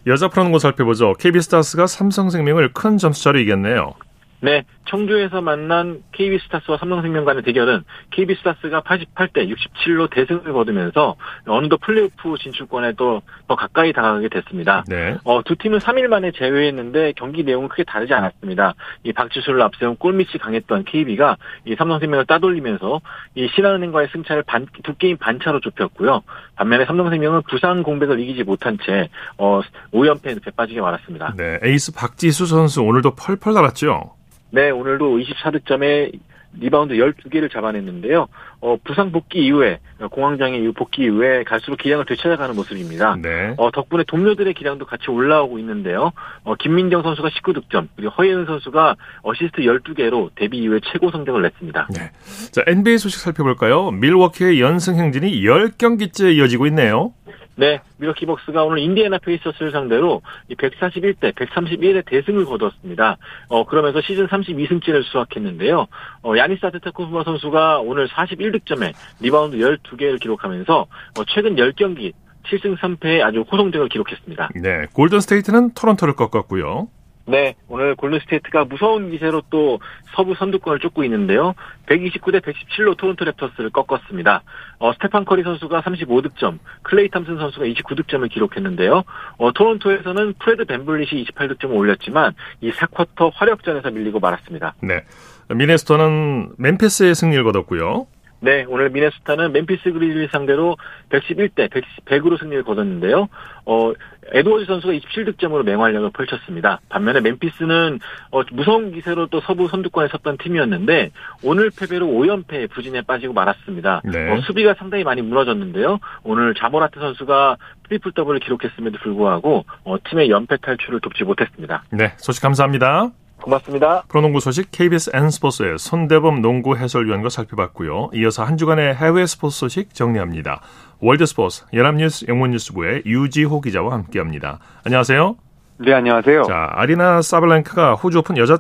여자 0.07 0.29
프로농구 0.29 0.59
살펴보죠. 0.59 1.15
KB스타스가 1.15 1.87
삼성생명을 1.87 2.73
큰 2.73 2.99
점수차로 2.99 3.39
이겼네요. 3.41 3.95
네, 4.41 4.65
청주에서 4.87 5.41
만난 5.41 6.03
KB스타스와 6.13 6.79
삼성생명 6.79 7.25
간의 7.25 7.43
대결은 7.43 7.83
KB스타스가 8.11 8.83
88대 8.83 9.53
67로 9.53 10.11
대승을 10.11 10.53
거두면서 10.53 11.17
어느덧 11.47 11.79
플레이오프 11.79 12.37
진출권에 12.39 12.93
또 12.93 13.21
더 13.49 13.57
가까이 13.57 13.93
다가가게 13.93 14.29
됐습니다. 14.29 14.85
네. 14.89 15.17
어, 15.25 15.43
두 15.43 15.57
팀은 15.57 15.79
3일 15.79 16.09
만에 16.09 16.33
제외했는데 16.33 17.15
경기 17.17 17.43
내용은 17.43 17.69
크게 17.69 17.85
다르지 17.85 18.13
않았습니다. 18.13 18.75
이 19.05 19.13
박지수를 19.13 19.61
앞세운 19.63 19.97
골밑이 19.97 20.39
강했던 20.39 20.85
KB가 20.85 21.39
이 21.65 21.75
삼성생명을 21.75 22.27
따돌리면서 22.27 23.01
이 23.35 23.49
신한은행과의 23.55 24.09
승차를 24.13 24.43
반, 24.43 24.67
두 24.85 24.95
게임 24.97 25.17
반차로 25.17 25.61
좁혔고요. 25.61 26.23
반면에 26.57 26.85
삼성생명은 26.85 27.43
부상 27.49 27.83
공백을 27.83 28.21
이기지 28.21 28.45
못한 28.45 28.77
채 28.85 29.09
어, 29.39 29.63
5연패에 29.93 30.45
빠지게 30.45 30.83
말았습니다. 30.83 31.35
네, 31.37 31.59
에이스 31.63 31.95
박지수 31.95 32.47
선수 32.47 32.83
오늘도 32.83 33.15
펄펄 33.15 33.55
날았죠. 33.55 34.13
네, 34.51 34.71
오늘도 34.71 35.19
24득점에 35.19 36.19
리바운드 36.61 36.95
12개를 36.95 37.53
잡아냈는데요. 37.53 38.27
어, 38.61 38.77
부상 38.83 39.13
복귀 39.13 39.45
이후에, 39.45 39.79
공황장애 40.11 40.59
이후 40.59 40.73
복귀 40.73 41.03
이후에 41.03 41.45
갈수록 41.45 41.77
기량을 41.77 42.07
되찾아가는 42.07 42.57
모습입니다. 42.57 43.17
네. 43.21 43.55
어, 43.59 43.71
덕분에 43.71 44.05
동료들의 44.07 44.55
기량도 44.55 44.87
같이 44.87 45.11
올라오고 45.11 45.59
있는데요. 45.59 46.13
어, 46.45 46.55
김민정 46.57 47.03
선수가 47.03 47.29
19득점, 47.29 47.89
그리고 47.95 48.13
허예은 48.13 48.47
선수가 48.47 48.97
어시스트 49.23 49.63
12개로 49.63 50.31
데뷔 50.35 50.59
이후에 50.59 50.81
최고 50.91 51.11
성적을 51.11 51.43
냈습니다. 51.43 51.89
네. 51.95 52.11
자, 52.51 52.65
NBA 52.67 52.99
소식 52.99 53.21
살펴볼까요? 53.21 53.91
밀워키의 53.91 54.61
연승 54.61 54.97
행진이 54.97 55.43
10경기째 55.43 56.35
이어지고 56.35 56.67
있네요. 56.69 57.13
네, 57.59 57.81
밀워키 57.97 58.25
벅스가 58.25 58.63
오늘 58.63 58.79
인디애나 58.79 59.19
페이서스를 59.19 59.73
상대로 59.73 60.23
141대 60.49 61.35
131의 61.35 62.07
대승을 62.07 62.45
거두었습니다. 62.45 63.17
어, 63.49 63.67
그러면서 63.67 64.01
시즌 64.01 64.29
32승째를 64.29 65.03
수확했는데요. 65.03 65.89
어, 66.23 66.37
야니스 66.37 66.65
아데토쿤보 66.65 67.25
선수가 67.25 67.81
오늘 67.81 68.07
41득점에 68.07 68.93
리바운드 69.21 69.57
12개를 69.57 70.21
기록하면서 70.21 70.81
어, 70.83 71.25
최근 71.27 71.57
10경기 71.57 72.13
7승 72.45 72.79
3패의 72.79 73.23
아주 73.23 73.41
호성적을 73.41 73.89
기록했습니다. 73.89 74.51
네, 74.63 74.87
골든 74.93 75.19
스테이트는 75.19 75.75
토론토를 75.75 76.15
꺾었고요. 76.15 76.87
네, 77.29 77.55
오늘 77.69 77.95
골든스테이트가 77.95 78.65
무서운 78.65 79.11
기세로 79.11 79.43
또 79.51 79.81
서부 80.17 80.35
선두권을 80.35 80.81
쫓고 80.81 81.05
있는데요. 81.05 81.55
129대 81.87 82.41
117로 82.41 82.97
토론토 82.97 83.27
랩터스를 83.27 83.71
꺾었습니다. 83.71 84.43
어, 84.79 84.93
스테판 84.95 85.27
커리 85.27 85.43
선수가 85.43 85.83
35득점, 85.83 86.59
클레이 86.83 87.11
탐슨 87.11 87.37
선수가 87.37 87.67
29득점을 87.67 88.31
기록했는데요. 88.31 89.05
어, 89.37 89.53
토론토에서는 89.53 90.35
프레드 90.39 90.65
밴블릿이 90.65 91.27
28득점을 91.27 91.77
올렸지만 91.77 92.33
이 92.63 92.71
4쿼터 92.71 93.31
화력전에서 93.35 93.91
밀리고 93.91 94.21
말았습니다. 94.21 94.75
네, 94.83 95.05
미네소타는 95.51 96.55
멤피스에 96.57 97.15
승리를 97.15 97.45
거뒀고요. 97.45 98.07
네, 98.41 98.65
오늘 98.69 98.91
미네소타는 98.91 99.53
멤피스 99.53 99.93
그리즐리스 99.93 100.29
상대로 100.31 100.77
111대 101.11 101.71
100으로 102.05 102.37
승리를 102.37 102.63
거뒀는데요. 102.65 103.29
어, 103.65 103.93
에드워즈 104.33 104.67
선수가 104.67 104.93
27득점으로 104.93 105.65
맹활약을 105.65 106.11
펼쳤습니다. 106.11 106.81
반면에 106.89 107.21
멤피스는 107.21 107.99
어, 108.31 108.43
무서운 108.53 108.93
기세로 108.93 109.27
또 109.27 109.41
서부 109.41 109.69
선두권에 109.69 110.09
섰던 110.09 110.39
팀이었는데 110.39 111.11
오늘 111.43 111.71
패배로 111.71 112.07
5연패 112.07 112.71
부진에 112.71 113.03
빠지고 113.03 113.33
말았습니다. 113.33 114.03
네. 114.05 114.31
어, 114.31 114.41
수비가 114.43 114.75
상당히 114.75 115.05
많이 115.05 115.23
무너졌는데요. 115.23 115.99
오늘 116.23 116.55
자 116.55 116.64
모란트 116.64 117.01
선수가 117.01 117.57
트리플 117.89 118.13
더블을 118.13 118.41
기록했음에도 118.41 118.99
불구하고 118.99 119.65
어, 119.85 119.97
팀의 120.05 120.31
연패 120.31 120.59
탈출을 120.59 121.01
돕지 121.01 121.25
못했습니다. 121.25 121.85
네, 121.91 122.15
소식 122.19 122.43
감사합니다. 122.43 123.11
고맙습니다. 123.43 124.03
프로농구 124.09 124.41
소식 124.41 124.71
KBS 124.71 125.11
N스포츠의 125.15 125.79
손대범 125.79 126.41
농구 126.43 126.77
해설위원과 126.77 127.29
살펴봤고요. 127.29 128.11
이어서 128.15 128.45
한 128.45 128.57
주간의 128.57 128.95
해외 128.95 129.27
스포츠 129.27 129.59
소식 129.59 129.95
정리합니다. 129.95 130.61
월드스포츠 131.01 131.65
연합뉴스 131.73 132.27
영문뉴스부의 132.29 133.03
유지호 133.07 133.61
기자와 133.61 133.93
함께합니다. 133.93 134.59
안녕하세요. 134.85 135.37
네, 135.79 135.93
안녕하세요. 135.95 136.43
자, 136.43 136.69
아리나 136.73 137.23
사발렌카가 137.23 137.95
호주 137.95 138.19
오픈 138.19 138.37
여자 138.37 138.59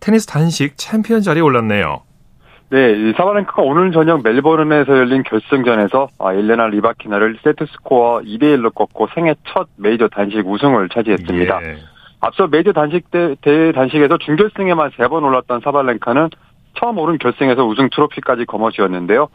테니스 0.00 0.26
단식 0.26 0.76
챔피언 0.76 1.22
자리에 1.22 1.40
올랐네요. 1.42 2.02
네, 2.70 2.92
이 2.92 3.12
사발렌카가 3.16 3.62
오늘 3.62 3.92
저녁 3.92 4.22
멜버른에서 4.22 4.92
열린 4.92 5.22
결승전에서 5.22 6.08
아, 6.18 6.32
엘레나 6.32 6.66
리바키나를 6.66 7.38
세트 7.42 7.66
스코어 7.66 8.20
2대 8.20 8.42
1로 8.56 8.74
꺾고 8.74 9.08
생애 9.14 9.34
첫 9.46 9.68
메이저 9.76 10.08
단식 10.08 10.46
우승을 10.46 10.88
차지했습니다. 10.88 11.60
예. 11.62 11.76
앞서 12.26 12.46
메이저 12.46 12.72
단식 12.72 13.10
대, 13.10 13.34
대 13.40 13.72
단식에서 13.72 14.18
준결승에만 14.18 14.90
세 14.96 15.08
번 15.08 15.24
올랐던 15.24 15.60
사발랭카는 15.62 16.30
처음 16.78 16.98
오른 16.98 17.18
결승에서 17.18 17.64
우승 17.66 17.88
트로피까지 17.90 18.46
거머쥐었는데요. 18.46 19.28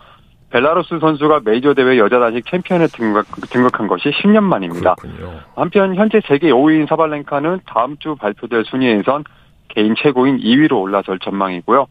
벨라루스 0.49 0.97
선수가 0.99 1.41
메이저 1.45 1.75
대회 1.75 1.99
여자 1.99 2.19
단식 2.19 2.45
챔피언에 2.49 2.88
등극, 2.88 3.28
등극한 3.52 3.88
것이 3.88 4.10
10년 4.10 4.43
만입니다. 4.43 4.95
그렇군요. 4.95 5.39
한편 5.56 5.95
현재 5.95 6.19
세계 6.28 6.49
5위인 6.49 6.88
사발랭카는 6.89 7.62
다음 7.67 7.97
주 7.97 8.15
발표될 8.15 8.65
순위에선 8.65 9.23
개인 9.67 9.93
최고인 9.95 10.39
2위로 10.39 10.82
올라설 10.82 11.19
전망이고요. 11.19 11.86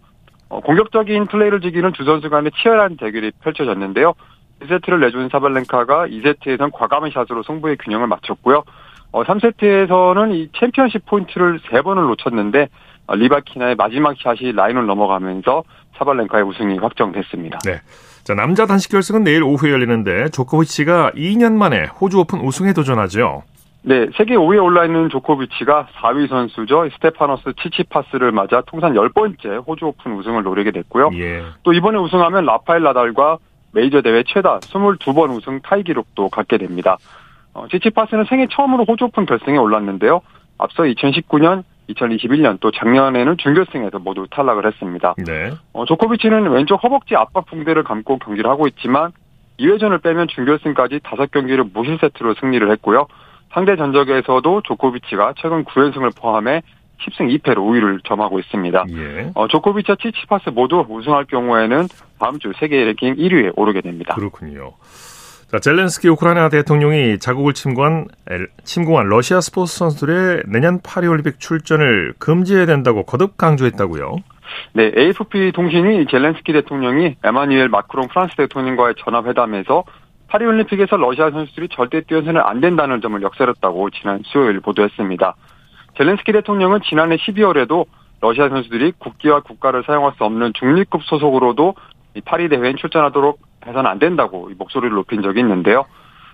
어, 0.49 0.61
공격적인 0.61 1.27
플레이를 1.27 1.61
즐기는 1.61 1.93
두 1.93 2.05
선수 2.05 2.29
간의 2.29 2.51
치열한 2.61 2.97
대결이 2.97 3.31
펼쳐졌는데요. 3.43 4.15
2세트를 4.63 4.99
내준 4.99 5.29
사발랭카가 5.31 6.09
2세트에선 6.09 6.73
과감한 6.73 7.13
샷으로 7.13 7.45
승부의 7.45 7.77
균형을 7.77 8.09
맞췄고요. 8.09 8.65
어, 9.13 9.25
3세트에서는 9.25 10.35
이 10.35 10.49
챔피언십 10.59 11.07
포인트를 11.07 11.61
3번을 11.61 12.09
놓쳤는데 12.09 12.69
어, 13.07 13.15
리바키나의 13.15 13.77
마지막 13.77 14.17
샷이 14.23 14.53
라인을 14.53 14.87
넘어가면서 14.87 15.65
사발렌카의 15.97 16.45
우승이 16.45 16.79
확정됐습니다. 16.79 17.59
네. 17.65 17.81
자, 18.25 18.35
남자 18.35 18.67
단식 18.67 18.91
결승은 18.91 19.25
내일 19.25 19.43
오후에 19.43 19.73
열리는데 19.73 20.29
조코비치가 20.29 21.13
2년 21.13 21.55
만에 21.55 21.87
호주 21.87 22.19
오픈 22.21 22.41
우승에 22.41 22.73
도전하죠. 22.75 23.43
네, 23.83 24.07
세계 24.17 24.35
5위에 24.35 24.63
올라 24.63 24.85
있는 24.85 25.09
조코비치가 25.09 25.89
4위 25.95 26.29
선수죠. 26.29 26.91
스테파노스 26.95 27.55
치치파스를 27.63 28.33
맞아 28.33 28.61
통산 28.67 28.93
10번째 28.93 29.67
호주 29.67 29.87
오픈 29.87 30.13
우승을 30.13 30.43
노리게 30.43 30.73
됐고요. 30.73 31.11
예. 31.15 31.43
또 31.63 31.73
이번에 31.73 31.97
우승하면 31.99 32.45
라파엘 32.45 32.83
나달과 32.83 33.39
메이저 33.73 34.03
대회 34.03 34.25
최다 34.27 34.59
22번 34.61 35.35
우승 35.35 35.61
타이 35.61 35.83
기록도 35.83 36.29
갖게 36.29 36.59
됩니다. 36.59 36.99
어, 37.59 37.67
지치파스는 37.69 38.25
생애 38.29 38.47
처음으로 38.51 38.85
호주 38.85 39.07
오픈 39.07 39.27
결승에 39.27 39.57
올랐는데요. 39.57 40.21
앞서 40.59 40.85
2019년, 40.85 41.65
2021년 41.91 42.59
또 42.61 42.71
작년에는 42.71 43.37
준결승에서 43.37 43.99
모두 43.99 44.27
탈락을 44.31 44.67
했습니다. 44.67 45.15
네. 45.27 45.51
어, 45.73 45.85
조코비치는 45.85 46.51
왼쪽 46.51 46.83
허벅지 46.85 47.17
압박 47.17 47.47
붕대를 47.47 47.83
감고 47.83 48.19
경기를 48.19 48.49
하고 48.49 48.69
있지만 48.69 49.13
2회전을 49.59 50.03
빼면 50.03 50.29
준결승까지 50.29 51.01
5경기를 51.01 51.73
무실 51.73 51.99
세트로 52.01 52.35
승리를 52.35 52.71
했고요. 52.71 53.07
상대 53.53 53.77
전적에서도 53.77 54.63
조코비치가 54.63 55.35
최근 55.39 55.65
9연승을 55.65 56.15
포함해 56.17 56.63
10승 57.01 57.41
2패로 57.41 57.59
우위를 57.67 58.01
점하고 58.05 58.39
있습니다. 58.39 58.85
예. 58.91 59.31
어, 59.35 59.49
조코비치와 59.49 59.97
치치파스 60.01 60.51
모두 60.51 60.85
우승할 60.89 61.25
경우에는 61.25 61.89
다음 62.19 62.39
주 62.39 62.53
세계 62.59 62.85
랭킹 62.85 63.17
1위에 63.17 63.53
오르게 63.57 63.81
됩니다. 63.81 64.15
그렇군요. 64.15 64.73
자, 65.51 65.59
젤렌스키 65.59 66.11
우크라이나 66.11 66.51
대통령이 66.51 67.19
자국을 67.19 67.55
침공한, 67.55 68.07
침공한 68.65 69.09
러시아 69.09 69.41
스포츠 69.41 69.79
선수들의 69.79 70.43
내년 70.47 70.79
파리올림픽 70.83 71.41
출전을 71.41 72.13
금지해야 72.19 72.67
된다고 72.67 73.03
거듭 73.05 73.39
강조했다고요. 73.39 74.17
네, 74.75 74.93
AFP 74.95 75.53
통신이 75.53 76.07
젤렌스키 76.11 76.53
대통령이 76.53 77.17
에마뉴엘 77.25 77.71
마크롱 77.71 78.09
프랑스 78.09 78.37
대통령과의 78.37 78.97
전화회담에서 78.99 79.85
파리올림픽에서 80.27 80.99
러시아 80.99 81.31
선수들이 81.31 81.69
절대 81.71 82.03
뛰어서는 82.03 82.43
안 82.43 82.61
된다는 82.61 83.01
점을 83.01 83.21
역설했다고 83.23 83.89
지난 83.91 84.21
수요일 84.27 84.61
보도했습니다. 84.61 85.35
젤렌스키 85.97 86.31
대통령은 86.33 86.81
지난해 86.85 87.17
12월에도 87.17 87.87
러시아 88.21 88.51
선수들이 88.51 88.93
국기와 88.99 89.41
국가를 89.41 89.83
사용할 89.87 90.13
수 90.19 90.25
없는 90.25 90.53
중립급 90.59 91.05
소속으로도 91.05 91.75
파리 92.27 92.51
대회에 92.51 92.75
출전하도록 92.75 93.48
해서는 93.67 93.91
안 93.91 93.99
된다고 93.99 94.51
목소리를 94.57 94.95
높인 94.95 95.23
적이 95.23 95.41
있는데요. 95.41 95.85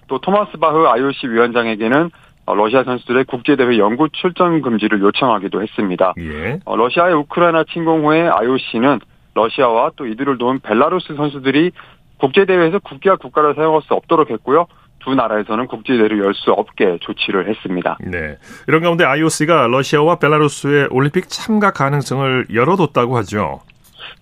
또 0.08 0.18
토마스 0.18 0.58
바흐 0.58 0.86
IOC 0.86 1.28
위원장에게는 1.28 2.10
어, 2.46 2.54
러시아 2.54 2.84
선수들의 2.84 3.24
국제대회 3.24 3.78
영구 3.78 4.10
출전 4.12 4.60
금지를 4.60 5.00
요청하기도 5.00 5.62
했습니다. 5.62 6.12
예. 6.20 6.60
어, 6.66 6.76
러시아의 6.76 7.14
우크라이나 7.14 7.64
침공 7.72 8.06
후에 8.06 8.28
IOC는 8.28 9.00
러시아와 9.34 9.92
또 9.96 10.06
이들을 10.06 10.36
도운 10.38 10.60
벨라루스 10.60 11.14
선수들이 11.16 11.72
국제대회에서 12.18 12.80
국기와 12.80 13.16
국가를 13.16 13.54
사용할 13.54 13.80
수 13.82 13.94
없도록 13.94 14.30
했고요. 14.30 14.66
두 15.00 15.14
나라에서는 15.14 15.66
국제대회를 15.66 16.18
열 16.18 16.34
수 16.34 16.50
없게 16.52 16.98
조치를 17.00 17.48
했습니다. 17.48 17.96
네. 18.00 18.36
이런 18.68 18.82
가운데 18.82 19.04
IOC가 19.04 19.66
러시아와 19.66 20.16
벨라루스의 20.16 20.88
올림픽 20.90 21.28
참가 21.28 21.70
가능성을 21.72 22.46
열어뒀다고 22.52 23.16
하죠. 23.18 23.60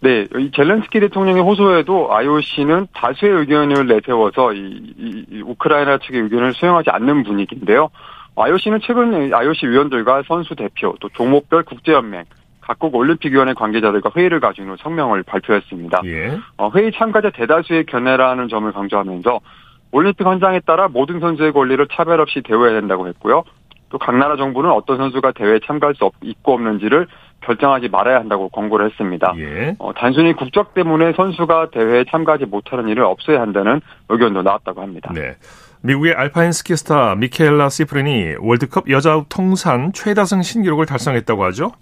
네, 0.01 0.27
이 0.37 0.51
젤렌스키 0.55 1.01
대통령의 1.01 1.43
호소에도 1.43 2.15
IOC는 2.15 2.89
다수의 2.95 3.33
의견을 3.33 3.87
내세워서 3.87 4.53
이, 4.53 4.59
이, 4.99 5.25
이 5.31 5.43
우크라이나 5.43 5.99
측의 5.99 6.23
의견을 6.23 6.55
수용하지 6.55 6.91
않는 6.91 7.25
분위기인데요. 7.25 7.91
IOC는 8.37 8.81
최근 8.83 9.33
IOC 9.33 9.67
위원들과 9.67 10.23
선수 10.27 10.55
대표 10.55 10.95
또 11.01 11.09
종목별 11.11 11.65
국제연맹 11.65 12.25
각국 12.61 12.95
올림픽위원회 12.95 13.55
관계자들과 13.55 14.11
회의를 14.17 14.41
가진 14.41 14.69
후 14.69 14.77
성명을 14.79 15.25
발표했습니다. 15.25 16.03
예. 16.07 16.39
어, 16.57 16.71
회의 16.75 16.93
참가자 16.93 17.31
대다수의 17.31 17.87
견해라는 17.87 18.49
점을 18.49 18.71
강조하면서 18.73 19.41
올림픽 19.91 20.27
헌장에 20.27 20.61
따라 20.61 20.89
모든 20.89 21.21
선수의 21.21 21.53
권리를 21.53 21.87
차별 21.93 22.21
없이 22.21 22.41
대우해야 22.43 22.73
된다고 22.81 23.07
했고요. 23.09 23.45
또 23.93 23.99
각 23.99 24.17
나라 24.17 24.37
정부는 24.37 24.71
어떤 24.71 24.97
선수가 24.97 25.33
대회에 25.33 25.61
참가할 25.67 25.95
수 25.95 26.11
있고 26.23 26.55
없는지를 26.55 27.07
결정하지 27.43 27.89
말아야 27.91 28.17
한다고 28.21 28.49
권고를 28.49 28.87
했습니다. 28.87 29.35
예. 29.37 29.77
어, 29.79 29.93
단순히 29.93 30.33
국적 30.33 30.73
때문에 30.75 31.13
선수가 31.13 31.71
대회에 31.71 32.05
참가하지 32.11 32.47
못하는 32.47 32.89
일을 32.89 33.05
없애야 33.05 33.41
한다는 33.41 33.81
의견도 34.09 34.43
나왔다고 34.43 34.81
합니다. 34.81 35.13
네. 35.15 35.35
미국의 35.83 36.15
알파인 36.15 36.53
스키스타 36.53 37.17
미케엘라 37.17 37.69
시프린이 37.69 38.37
월드컵 38.41 38.89
여자 38.89 39.23
통산 39.29 39.93
최다승 39.93 40.43
신기록을 40.43 40.87
달성했다고 40.87 41.45
하죠? 41.47 41.73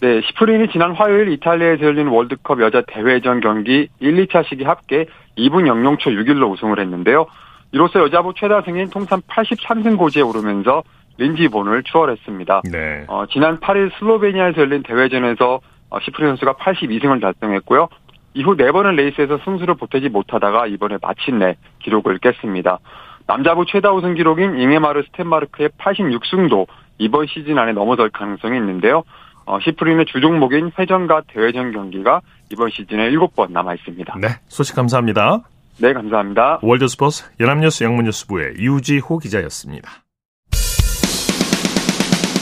네, 0.00 0.20
시프린이 0.20 0.68
지난 0.70 0.92
화요일 0.92 1.28
이탈리아에서 1.32 1.82
열린 1.82 2.06
월드컵 2.08 2.60
여자 2.60 2.82
대회전 2.86 3.40
경기 3.40 3.88
1, 3.98 4.26
2차 4.26 4.46
시기 4.46 4.62
합계 4.64 5.06
2분 5.36 5.64
00초 5.64 6.06
6일로 6.06 6.52
우승을 6.52 6.78
했는데요. 6.78 7.26
이로써 7.72 8.00
여자부 8.00 8.32
최다승인 8.36 8.90
통산 8.90 9.20
83승 9.22 9.96
고지에 9.98 10.22
오르면서 10.22 10.82
린지 11.18 11.47
본을 11.47 11.82
추월했습니다. 11.82 12.62
네. 12.72 13.04
어, 13.08 13.26
지난 13.30 13.58
8일 13.58 13.90
슬로베니아에서 13.98 14.60
열린 14.60 14.82
대회전에서 14.82 15.60
어, 15.90 16.00
시프린 16.00 16.26
선수가 16.26 16.54
82승을 16.54 17.20
달성했고요. 17.20 17.88
이후 18.34 18.56
네 18.56 18.70
번의 18.70 18.96
레이스에서 18.96 19.38
승수를 19.44 19.74
보태지 19.74 20.08
못하다가 20.10 20.66
이번에 20.66 20.98
마침내 21.02 21.56
기록을 21.80 22.18
깼습니다. 22.18 22.78
남자부 23.26 23.66
최다 23.66 23.92
우승 23.92 24.14
기록인 24.14 24.58
잉에마르 24.58 25.02
스텐마르크의 25.08 25.70
86승도 25.78 26.66
이번 26.98 27.26
시즌 27.26 27.58
안에 27.58 27.72
넘어설 27.72 28.10
가능성이 28.10 28.56
있는데요. 28.58 29.02
어, 29.44 29.58
시프린의 29.60 30.06
주종목인 30.06 30.72
회전과 30.78 31.22
대회전 31.28 31.72
경기가 31.72 32.20
이번 32.52 32.70
시즌에 32.70 33.10
7번 33.10 33.50
남아 33.50 33.74
있습니다. 33.74 34.14
네, 34.20 34.28
소식 34.48 34.76
감사합니다. 34.76 35.40
네, 35.80 35.92
감사합니다. 35.92 36.58
월드스포츠 36.62 37.24
연합뉴스 37.40 37.84
영문뉴스부의 37.84 38.56
유지호 38.58 39.18
기자였습니다. 39.18 39.90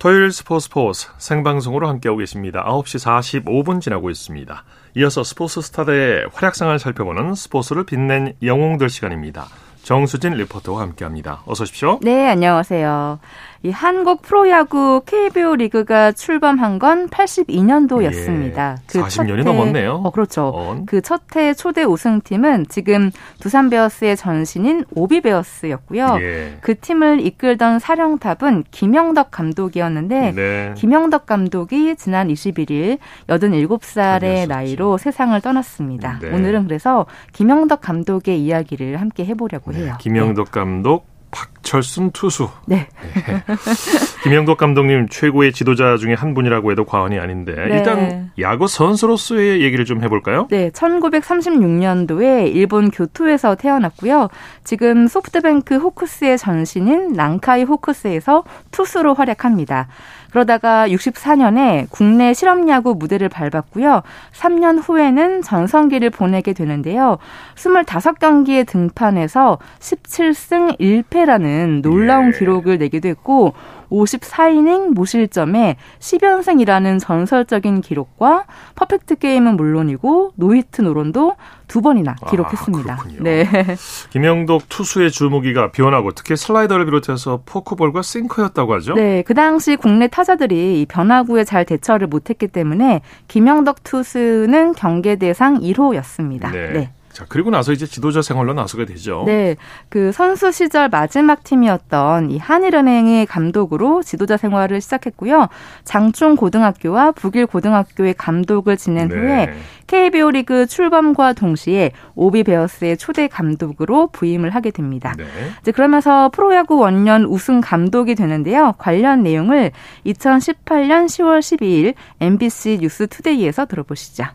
토요일 0.00 0.32
스포츠 0.32 0.64
스포츠 0.64 1.08
생방송으로 1.18 1.86
함께하고 1.86 2.20
계십니다. 2.20 2.64
9시 2.64 3.44
45분 3.44 3.82
지나고 3.82 4.08
있습니다. 4.08 4.64
이어서 4.96 5.22
스포츠 5.22 5.60
스타들의 5.60 6.28
활약상을 6.32 6.78
살펴보는 6.78 7.34
스포츠를 7.34 7.84
빛낸 7.84 8.32
영웅들 8.42 8.88
시간입니다. 8.88 9.48
정수진 9.82 10.32
리포터와 10.32 10.80
함께합니다. 10.80 11.42
어서 11.44 11.64
오십시오. 11.64 12.00
네, 12.02 12.28
안녕하세요. 12.28 13.18
이 13.62 13.70
한국 13.70 14.22
프로야구 14.22 15.02
KBO 15.04 15.56
리그가 15.56 16.12
출범한 16.12 16.78
건 16.78 17.08
82년도였습니다. 17.10 18.56
예, 18.56 18.74
그 18.86 19.00
40년이 19.02 19.44
넘었네요. 19.44 20.00
어, 20.02 20.10
그렇죠. 20.10 20.50
어. 20.54 20.82
그첫 20.86 21.36
해 21.36 21.52
초대 21.52 21.84
우승팀은 21.84 22.66
지금 22.70 23.10
두산 23.38 23.68
베어스의 23.68 24.16
전신인 24.16 24.86
OB 24.94 25.20
베어스였고요. 25.20 26.18
예. 26.22 26.56
그 26.62 26.78
팀을 26.78 27.20
이끌던 27.26 27.80
사령탑은 27.80 28.64
김영덕 28.70 29.30
감독이었는데 29.30 30.32
네. 30.32 30.74
김영덕 30.78 31.26
감독이 31.26 31.96
지난 31.96 32.28
21일 32.28 32.96
87살의 33.28 34.48
나이로 34.48 34.96
세상을 34.96 35.38
떠났습니다. 35.42 36.18
네. 36.22 36.30
오늘은 36.30 36.64
그래서 36.64 37.04
김영덕 37.34 37.82
감독의 37.82 38.40
이야기를 38.40 38.98
함께 38.98 39.26
해보려고 39.26 39.72
네, 39.72 39.82
해요. 39.82 39.96
김영덕 40.00 40.46
네. 40.46 40.50
감독 40.50 41.19
박철순 41.30 42.10
투수. 42.12 42.48
네. 42.66 42.88
네. 43.02 43.42
김영덕 44.24 44.58
감독님 44.58 45.08
최고의 45.08 45.52
지도자 45.52 45.96
중에 45.96 46.14
한 46.14 46.34
분이라고 46.34 46.70
해도 46.72 46.84
과언이 46.84 47.18
아닌데 47.18 47.54
네. 47.54 47.76
일단 47.76 48.30
야구 48.38 48.66
선수로서의 48.66 49.62
얘기를 49.62 49.84
좀 49.84 50.02
해볼까요? 50.02 50.48
네, 50.50 50.70
1936년도에 50.70 52.54
일본 52.54 52.90
교토에서 52.90 53.54
태어났고요. 53.54 54.28
지금 54.64 55.06
소프트뱅크 55.06 55.76
호크스의 55.76 56.38
전신인 56.38 57.14
랑카이 57.14 57.64
호크스에서 57.64 58.44
투수로 58.70 59.14
활약합니다. 59.14 59.88
그러다가 60.30 60.88
64년에 60.88 61.86
국내 61.90 62.32
실업야구 62.34 62.94
무대를 62.94 63.28
밟았고요. 63.28 64.02
3년 64.32 64.80
후에는 64.82 65.42
전성기를 65.42 66.10
보내게 66.10 66.52
되는데요. 66.52 67.18
25경기에 67.56 68.66
등판해서 68.66 69.58
17승 69.78 70.78
1패라는 70.78 71.82
놀라운 71.82 72.28
예. 72.28 72.38
기록을 72.38 72.78
내기도 72.78 73.08
했고 73.08 73.54
54이닝 73.90 74.94
무실점에 74.94 75.76
10연승이라는 75.98 77.00
전설적인 77.00 77.80
기록과 77.80 78.44
퍼펙트 78.74 79.16
게임은 79.16 79.56
물론이고 79.56 80.32
노히트 80.36 80.82
노런도 80.82 81.36
두 81.68 81.82
번이나 81.82 82.16
아, 82.20 82.30
기록했습니다. 82.30 82.92
아, 82.92 83.04
네. 83.20 83.46
김영덕 84.10 84.68
투수의 84.68 85.10
주무기가 85.10 85.70
변하고 85.70 86.10
특히 86.12 86.36
슬라이더를 86.36 86.84
비롯해서 86.86 87.42
포크볼과 87.46 88.02
싱커였다고 88.02 88.74
하죠. 88.74 88.94
네, 88.94 89.22
그 89.22 89.34
당시 89.34 89.76
국내 89.76 90.08
타자들이 90.08 90.80
이 90.80 90.86
변화구에 90.86 91.44
잘 91.44 91.64
대처를 91.64 92.08
못했기 92.08 92.48
때문에 92.48 93.02
김영덕 93.28 93.84
투수는 93.84 94.72
경계 94.72 95.16
대상 95.16 95.60
1호였습니다. 95.60 96.50
네. 96.50 96.72
네. 96.72 96.90
자, 97.12 97.26
그리고 97.28 97.50
나서 97.50 97.72
이제 97.72 97.86
지도자 97.86 98.22
생활로 98.22 98.52
나서게 98.54 98.86
되죠. 98.86 99.24
네. 99.26 99.56
그 99.88 100.12
선수 100.12 100.52
시절 100.52 100.88
마지막 100.88 101.42
팀이었던 101.42 102.30
이 102.30 102.38
한일은행의 102.38 103.26
감독으로 103.26 104.02
지도자 104.02 104.36
생활을 104.36 104.80
시작했고요. 104.80 105.48
장충 105.84 106.36
고등학교와 106.36 107.12
북일 107.12 107.46
고등학교의 107.46 108.14
감독을 108.14 108.76
지낸 108.76 109.08
네. 109.08 109.16
후에 109.16 109.54
KBO 109.88 110.30
리그 110.30 110.66
출범과 110.66 111.32
동시에 111.32 111.90
오비 112.14 112.44
베어스의 112.44 112.96
초대 112.96 113.26
감독으로 113.26 114.06
부임을 114.12 114.50
하게 114.50 114.70
됩니다. 114.70 115.14
네. 115.18 115.24
이제 115.60 115.72
그러면서 115.72 116.28
프로야구 116.28 116.78
원년 116.78 117.24
우승 117.24 117.60
감독이 117.60 118.14
되는데요. 118.14 118.74
관련 118.78 119.24
내용을 119.24 119.72
2018년 120.06 121.06
10월 121.06 121.40
12일 121.40 121.94
MBC 122.20 122.78
뉴스 122.80 123.08
투데이에서 123.08 123.66
들어보시죠. 123.66 124.26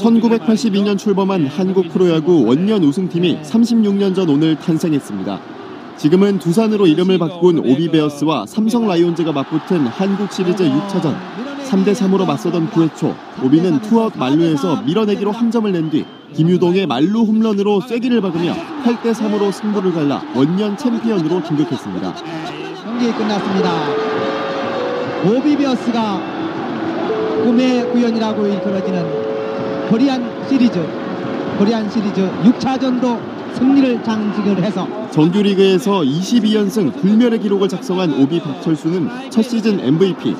1982년 0.00 0.96
출범한 0.98 1.46
한국 1.46 1.88
프로야구 1.88 2.44
원년 2.46 2.82
우승팀이 2.82 3.40
36년 3.42 4.14
전 4.14 4.28
오늘 4.28 4.56
탄생했습니다. 4.56 5.40
지금은 5.96 6.38
두산으로 6.38 6.86
이름을 6.86 7.18
바꾼 7.18 7.58
OB베어스와 7.58 8.46
삼성 8.46 8.86
라이온즈가 8.88 9.32
맞붙은 9.32 9.86
한국 9.86 10.32
시리즈 10.32 10.64
6차전 10.64 11.14
3대 11.68 11.92
3으로 11.94 12.26
맞서던 12.26 12.70
9회 12.70 12.96
초 12.96 13.14
OB는 13.44 13.82
투아웃 13.82 14.16
만루에서 14.16 14.82
밀어내기로 14.82 15.30
한 15.30 15.50
점을 15.50 15.70
낸 15.70 15.90
뒤 15.90 16.04
김유동의 16.34 16.86
만루 16.86 17.22
홈런으로 17.22 17.80
쐐기를 17.86 18.20
박으며 18.22 18.54
8대 18.84 19.12
3으로 19.12 19.52
승부를 19.52 19.92
갈라 19.92 20.22
원년 20.34 20.76
챔피언으로 20.76 21.42
등극했습니다. 21.42 22.14
경기 22.84 23.12
끝났습니다. 23.12 23.70
OB베어스가 25.26 26.20
꿈의 27.44 27.90
구현이라고 27.92 28.46
일컬어지는 28.46 29.29
코리안 29.90 30.48
시리즈 30.48 30.80
코리안 31.58 31.90
시리즈 31.90 32.22
6차전도 32.44 33.54
승리를 33.54 34.04
장식을 34.04 34.62
해서 34.62 34.86
정규리그에서 35.10 36.02
22연승 36.02 37.00
불멸의 37.00 37.40
기록을 37.40 37.68
작성한 37.68 38.22
오비 38.22 38.38
박철수는 38.38 39.30
첫 39.30 39.42
시즌 39.42 39.80
MVP 39.80 40.36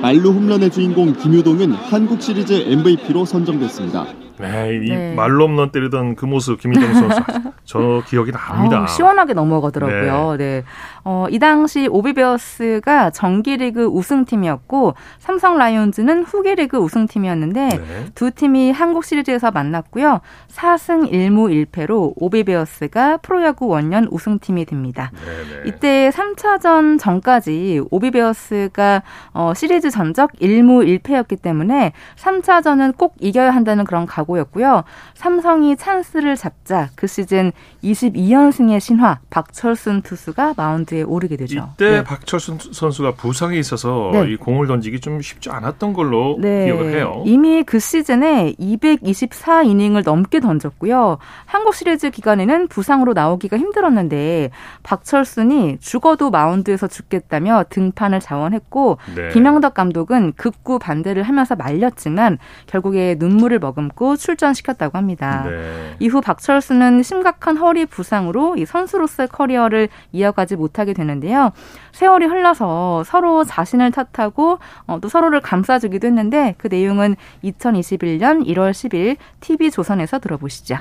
말루 0.00 0.30
홈런의 0.30 0.70
주인공 0.70 1.12
김유동은 1.12 1.72
한국 1.72 2.22
시리즈 2.22 2.54
MVP로 2.66 3.26
선정됐습니다. 3.26 4.06
네, 4.40 4.76
이 4.76 4.88
네. 4.88 5.14
말로 5.14 5.46
홈런 5.46 5.70
때리던 5.70 6.16
그 6.16 6.24
모습 6.24 6.60
김희정 6.60 6.94
선수 6.94 7.20
저 7.64 8.02
기억이 8.06 8.32
납니다. 8.32 8.78
아우, 8.80 8.88
시원하게 8.88 9.34
넘어가더라고요. 9.34 10.36
네. 10.36 10.44
네. 10.60 10.64
어, 11.04 11.26
이 11.30 11.38
당시 11.38 11.88
오비베어스가 11.90 13.10
정기리그 13.10 13.86
우승팀이었고 13.86 14.94
삼성 15.18 15.56
라이온즈는 15.56 16.24
후기리그 16.24 16.76
우승팀이었는데 16.76 17.68
네. 17.68 18.06
두 18.14 18.30
팀이 18.30 18.72
한국 18.72 19.04
시리즈에서 19.04 19.50
만났고요. 19.50 20.20
4승 20.50 21.10
1무 21.10 21.66
1패로 21.66 22.12
오비베어스가 22.16 23.18
프로야구 23.18 23.68
원년 23.68 24.06
우승팀이 24.10 24.66
됩니다. 24.66 25.10
네네. 25.24 25.62
네. 25.62 25.68
이때 25.68 26.10
3차전 26.10 26.98
전까지 26.98 27.82
오비베어스가 27.90 29.02
어, 29.32 29.52
시리즈 29.54 29.90
전적 29.90 30.32
1무 30.34 31.00
1패였기 31.00 31.40
때문에 31.40 31.92
3차전은 32.16 32.96
꼭 32.98 33.14
이겨야 33.20 33.50
한다는 33.50 33.84
그런 33.84 34.04
각오 34.06 34.27
각오였고요. 34.28 34.84
삼성이 35.14 35.76
찬스를 35.76 36.36
잡자 36.36 36.90
그 36.94 37.06
시즌 37.06 37.52
22연승의 37.82 38.80
신화 38.80 39.20
박철순 39.30 40.02
투수가 40.02 40.54
마운드에 40.56 41.02
오르게 41.02 41.36
되죠. 41.36 41.70
이때 41.74 41.90
네. 41.90 42.04
박철순 42.04 42.58
선수가 42.72 43.12
부상이 43.12 43.58
있어서 43.58 44.10
네. 44.12 44.32
이 44.32 44.36
공을 44.36 44.66
던지기 44.66 45.00
좀 45.00 45.20
쉽지 45.20 45.50
않았던 45.50 45.94
걸로 45.94 46.36
네. 46.40 46.66
기억을 46.66 46.94
해요. 46.94 47.22
이미 47.24 47.62
그 47.62 47.78
시즌에 47.78 48.54
224이닝을 48.60 50.04
넘게 50.04 50.40
던졌고요. 50.40 51.18
한국 51.46 51.74
시리즈 51.74 52.10
기간에는 52.10 52.68
부상으로 52.68 53.14
나오기가 53.14 53.56
힘들었는데 53.56 54.50
박철순이 54.82 55.78
죽어도 55.80 56.30
마운드에서 56.30 56.86
죽겠다며 56.86 57.64
등판을 57.70 58.20
자원했고 58.20 58.98
네. 59.16 59.28
김영덕 59.30 59.74
감독은 59.74 60.34
극구 60.36 60.78
반대를 60.78 61.22
하면서 61.22 61.56
말렸지만 61.56 62.38
결국에 62.66 63.16
눈물을 63.18 63.58
머금고 63.58 64.17
출전시켰다고 64.18 64.98
합니다. 64.98 65.44
네. 65.48 65.96
이후 65.98 66.20
박철수는 66.20 67.02
심각한 67.02 67.56
허리 67.56 67.86
부상으로 67.86 68.56
이 68.56 68.66
선수로서의 68.66 69.28
커리어를 69.28 69.88
이어가지 70.12 70.56
못하게 70.56 70.92
되는데요. 70.92 71.52
세월이 71.92 72.26
흘러서 72.26 73.04
서로 73.04 73.44
자신을 73.44 73.92
탓하고 73.92 74.58
어, 74.86 74.98
또 75.00 75.08
서로를 75.08 75.40
감싸주기도 75.40 76.06
했는데 76.06 76.54
그 76.58 76.68
내용은 76.68 77.16
2021년 77.44 78.46
1월 78.46 78.72
10일 78.72 79.16
TV 79.40 79.70
조선에서 79.70 80.18
들어보시죠. 80.18 80.76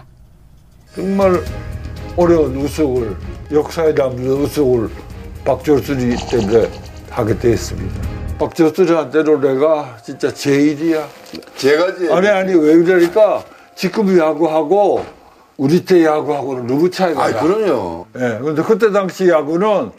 정말 0.94 1.42
어려운 2.18 2.56
우승을 2.58 3.16
역사에 3.52 3.94
남는 3.94 4.26
우승을 4.26 4.90
박철순이 5.46 6.16
때문에 6.30 6.70
하게 7.10 7.38
됐습니다. 7.38 8.27
박철순한테로 8.38 9.40
내가 9.42 9.98
진짜 10.04 10.34
제일이야. 10.34 11.08
제가 11.56 11.96
제일. 11.96 12.12
아니 12.12 12.28
아니 12.28 12.54
왜 12.54 12.78
그러니까 12.78 13.44
지금 13.76 14.18
야구하고 14.18 15.04
우리 15.58 15.84
때 15.84 16.04
야구하고는 16.06 16.68
누구 16.68 16.90
차이가 16.90 17.26
아, 17.26 17.32
그럼요. 17.32 18.06
예. 18.16 18.20
네, 18.20 18.40
근데 18.40 18.62
그때 18.62 18.92
당시 18.92 19.28
야구는 19.28 19.92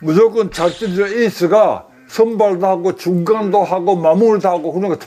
무조건 0.00 0.50
자신의 0.50 1.22
에이스가 1.22 1.86
선발도 2.08 2.66
하고 2.66 2.94
중간도 2.94 3.64
하고 3.64 3.96
마무리도 3.96 4.46
하고 4.46 4.72
그러니까 4.72 5.06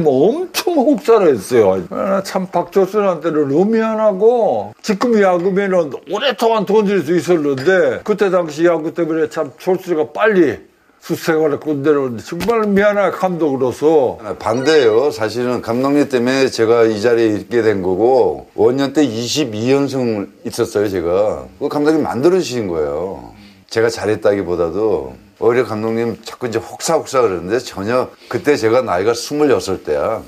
뭐 0.00 0.28
엄청 0.28 0.74
혹사를 0.74 1.26
했어요. 1.32 1.82
참 2.22 2.46
박철순한테는 2.48 3.48
너무 3.48 3.64
미안하고 3.64 4.74
지금 4.82 5.20
야구면은 5.20 5.90
오랫동안 6.10 6.66
던질 6.66 7.02
수 7.02 7.16
있었는데 7.16 8.00
그때 8.04 8.28
당시 8.30 8.66
야구 8.66 8.92
때문에 8.92 9.30
참 9.30 9.52
철수가 9.58 10.08
빨리 10.12 10.58
수색을 11.04 11.60
군대로 11.60 12.16
정말 12.16 12.62
미안한 12.66 13.12
감독으로서 13.12 14.16
반대예요. 14.38 15.10
사실은 15.10 15.60
감독님 15.60 16.08
때문에 16.08 16.48
제가 16.48 16.84
이 16.84 17.02
자리에 17.02 17.26
있게 17.36 17.60
된 17.60 17.82
거고 17.82 18.48
원년 18.54 18.94
때 18.94 19.06
22연승 19.06 20.30
있었어요. 20.46 20.88
제가 20.88 21.44
그 21.58 21.68
감독님 21.68 22.02
만들어 22.02 22.38
주신 22.38 22.68
거예요. 22.68 23.34
제가 23.68 23.90
잘했다기보다도 23.90 25.14
오히려 25.40 25.66
감독님 25.66 26.22
자꾸 26.24 26.46
이제 26.46 26.58
혹사혹사 26.58 27.20
그러는데 27.20 27.58
전혀 27.58 28.08
그때 28.30 28.56
제가 28.56 28.80
나이가 28.80 29.12
26 29.12 29.84
때야. 29.84 30.22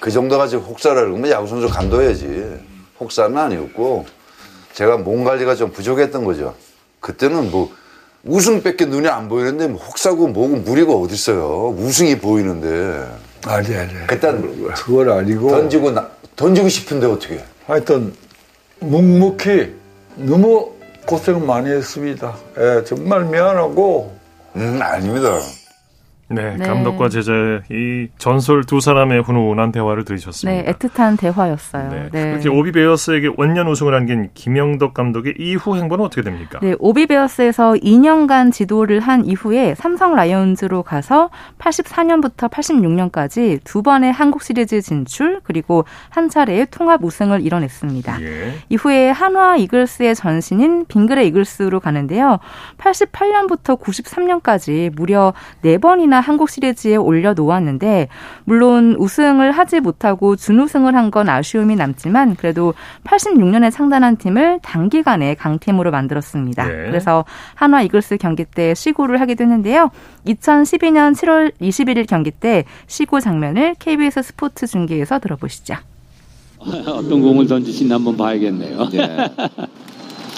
그 0.00 0.10
정도 0.10 0.38
가지고 0.38 0.62
혹사를 0.62 1.04
그러면 1.04 1.30
야구선수 1.30 1.68
감도해야지. 1.68 2.60
혹사는 2.98 3.36
아니었고 3.36 4.06
제가 4.72 4.96
몸 4.96 5.22
관리가 5.22 5.54
좀 5.54 5.70
부족했던 5.70 6.24
거죠. 6.24 6.54
그때는 7.00 7.50
뭐 7.50 7.70
우승밖에 8.26 8.86
눈에 8.86 9.08
안 9.08 9.28
보이는데 9.28 9.66
뭐 9.68 9.82
혹사고 9.82 10.28
뭐고 10.28 10.56
무리가 10.56 10.92
어딨어요. 10.92 11.74
우승이 11.78 12.18
보이는데. 12.18 13.06
아니, 13.46 13.74
아니. 13.74 14.06
그땐 14.06 14.72
그걸 14.74 15.10
아니고. 15.10 15.50
던지고, 15.50 15.90
나, 15.90 16.08
던지고 16.34 16.68
싶은데 16.68 17.06
어떻게 17.06 17.44
하여튼, 17.66 18.14
묵묵히 18.80 19.74
너무 20.16 20.72
고생 21.06 21.46
많이 21.46 21.70
했습니다. 21.70 22.34
예, 22.58 22.82
정말 22.84 23.24
미안하고. 23.24 24.14
음, 24.56 24.78
아닙니다. 24.80 25.38
네, 26.34 26.56
네, 26.56 26.66
감독과 26.66 27.08
제자의 27.08 27.62
이 27.70 28.08
전설 28.18 28.64
두 28.64 28.80
사람의 28.80 29.22
훈훈한 29.22 29.72
대화를 29.72 30.04
들으셨습니다. 30.04 30.62
네, 30.62 30.72
애틋한 30.72 31.18
대화였어요. 31.18 31.90
네. 31.90 32.08
네. 32.12 32.30
그렇게 32.32 32.48
오비베어스에게 32.48 33.30
원년 33.36 33.68
우승을 33.68 33.94
안긴 33.94 34.30
김영덕 34.34 34.94
감독의 34.94 35.34
이후 35.38 35.76
행보는 35.76 36.04
어떻게 36.04 36.22
됩니까? 36.22 36.58
네, 36.62 36.74
오비베어스에서 36.78 37.74
2년간 37.74 38.52
지도를 38.52 39.00
한 39.00 39.24
이후에 39.24 39.74
삼성 39.74 40.14
라이온즈로 40.14 40.82
가서 40.82 41.30
84년부터 41.58 42.50
86년까지 42.50 43.60
두 43.64 43.82
번의 43.82 44.12
한국 44.12 44.42
시리즈 44.42 44.80
진출 44.80 45.40
그리고 45.44 45.84
한 46.08 46.28
차례의 46.28 46.68
통합 46.70 47.02
우승을 47.04 47.40
이뤄냈습니다. 47.40 48.22
예. 48.22 48.54
이후에 48.68 49.10
한화 49.10 49.56
이글스의 49.56 50.14
전신인 50.14 50.86
빙그레 50.86 51.24
이글스로 51.26 51.80
가는데요. 51.80 52.38
88년부터 52.78 53.80
93년까지 53.80 54.94
무려 54.94 55.32
4번이나 55.62 56.20
한국 56.24 56.50
시리즈에 56.50 56.96
올려놓았는데 56.96 58.08
물론 58.44 58.96
우승을 58.98 59.52
하지 59.52 59.80
못하고 59.80 60.36
준우승을 60.36 60.94
한 60.96 61.04
건 61.10 61.28
아쉬움이 61.28 61.76
남지만 61.76 62.34
그래도 62.34 62.74
86년에 63.04 63.70
창단한 63.70 64.16
팀을 64.16 64.58
단기간에 64.62 65.34
강팀으로 65.34 65.90
만들었습니다. 65.92 66.66
네. 66.66 66.72
그래서 66.86 67.24
한화 67.54 67.82
이글스 67.82 68.16
경기 68.16 68.44
때 68.44 68.74
시구를 68.74 69.20
하기도 69.20 69.44
했는데요. 69.44 69.90
2012년 70.26 71.12
7월 71.14 71.52
21일 71.60 72.08
경기 72.08 72.30
때 72.32 72.64
시구 72.86 73.20
장면을 73.20 73.76
KBS 73.78 74.22
스포츠 74.22 74.66
중계에서 74.66 75.18
들어보시죠. 75.20 75.74
어떤 76.64 77.20
공을 77.20 77.46
던지시나 77.46 77.96
한번 77.96 78.16
봐야겠네요. 78.16 78.88
네. 78.90 79.30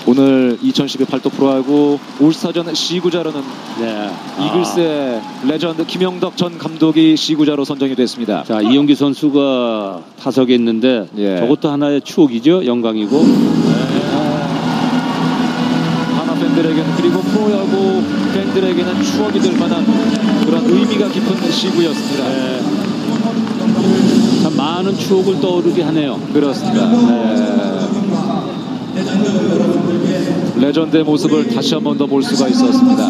오늘 0.08 0.56
2012 0.62 1.04
팔도 1.04 1.30
프로야구 1.30 1.98
올스타전 2.20 2.72
시구자로는 2.72 3.40
네. 3.80 4.10
이글스의 4.46 5.20
아. 5.20 5.46
레전드 5.46 5.84
김영덕 5.84 6.36
전 6.36 6.58
감독이 6.58 7.16
시구자로 7.16 7.64
선정이 7.64 7.96
됐습니다. 7.96 8.44
자 8.44 8.60
이용규 8.60 8.94
선수가 8.94 10.02
타석에 10.20 10.54
있는데 10.54 11.08
예. 11.16 11.38
저것도 11.38 11.70
하나의 11.70 12.02
추억이죠. 12.02 12.66
영광이고. 12.66 13.20
네. 13.20 13.96
한화 16.16 16.34
팬들에게는 16.34 16.94
그리고 16.96 17.20
프로야구 17.22 18.04
팬들에게는 18.32 19.02
추억이 19.02 19.40
될 19.40 19.58
만한 19.58 19.84
그런 20.44 20.64
의미가 20.66 21.08
깊은 21.08 21.50
시구였습니다. 21.50 22.28
네. 22.28 22.60
참 24.44 24.56
많은 24.56 24.96
추억을 24.96 25.40
떠오르게 25.40 25.82
하네요. 25.82 26.20
그렇습니다. 26.32 26.86
네. 26.90 27.56
레전드의 30.66 31.04
모습을 31.04 31.48
다시 31.48 31.74
한 31.74 31.84
번 31.84 31.96
더 31.96 32.06
볼 32.06 32.22
수가 32.22 32.48
있었습니다. 32.48 33.08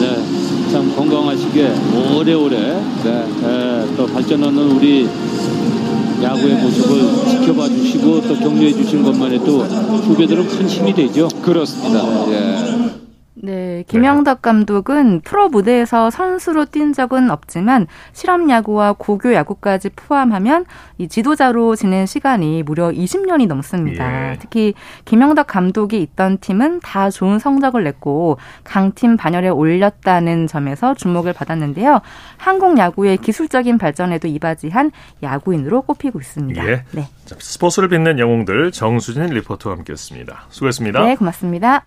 네, 0.00 0.70
참 0.72 0.94
건강하시게 0.96 1.72
오래오래 2.16 2.56
네. 3.04 3.26
네, 3.42 3.86
또 3.96 4.06
발전하는 4.06 4.70
우리 4.72 5.06
야구의 6.22 6.54
모습을 6.62 7.28
지켜봐 7.30 7.68
주시고 7.68 8.22
또 8.22 8.36
격려해 8.38 8.72
주신 8.72 9.02
것만 9.02 9.32
해도 9.32 9.58
후배들은 9.64 10.46
큰 10.48 10.66
힘이 10.68 10.94
되죠. 10.94 11.28
그렇습니다. 11.42 12.02
네. 12.26 12.71
네, 13.92 13.98
김영덕 13.98 14.40
감독은 14.42 15.20
프로 15.20 15.48
무대에서 15.48 16.10
선수로 16.10 16.64
뛴 16.66 16.92
적은 16.92 17.30
없지만 17.30 17.86
실업 18.12 18.48
야구와 18.48 18.94
고교 18.94 19.34
야구까지 19.34 19.90
포함하면 19.90 20.64
이 20.98 21.08
지도자로 21.08 21.76
지낸 21.76 22.06
시간이 22.06 22.62
무려 22.62 22.88
20년이 22.88 23.46
넘습니다. 23.46 24.32
예. 24.32 24.38
특히 24.38 24.74
김영덕 25.04 25.46
감독이 25.46 26.00
있던 26.00 26.38
팀은 26.38 26.80
다 26.80 27.10
좋은 27.10 27.38
성적을 27.38 27.84
냈고 27.84 28.38
강팀 28.64 29.16
반열에 29.16 29.48
올렸다는 29.48 30.46
점에서 30.46 30.94
주목을 30.94 31.32
받았는데요. 31.34 32.00
한국 32.38 32.78
야구의 32.78 33.18
기술적인 33.18 33.78
발전에도 33.78 34.28
이바지한 34.28 34.90
야구인으로 35.22 35.82
꼽히고 35.82 36.18
있습니다. 36.18 36.66
예. 36.66 36.84
네. 36.92 37.08
스포츠를 37.26 37.88
빛낸 37.88 38.18
영웅들 38.18 38.72
정수진 38.72 39.24
리포터와 39.26 39.76
함께했습니다. 39.76 40.46
수고했습니다. 40.48 41.04
네, 41.04 41.16
고맙습니다. 41.16 41.86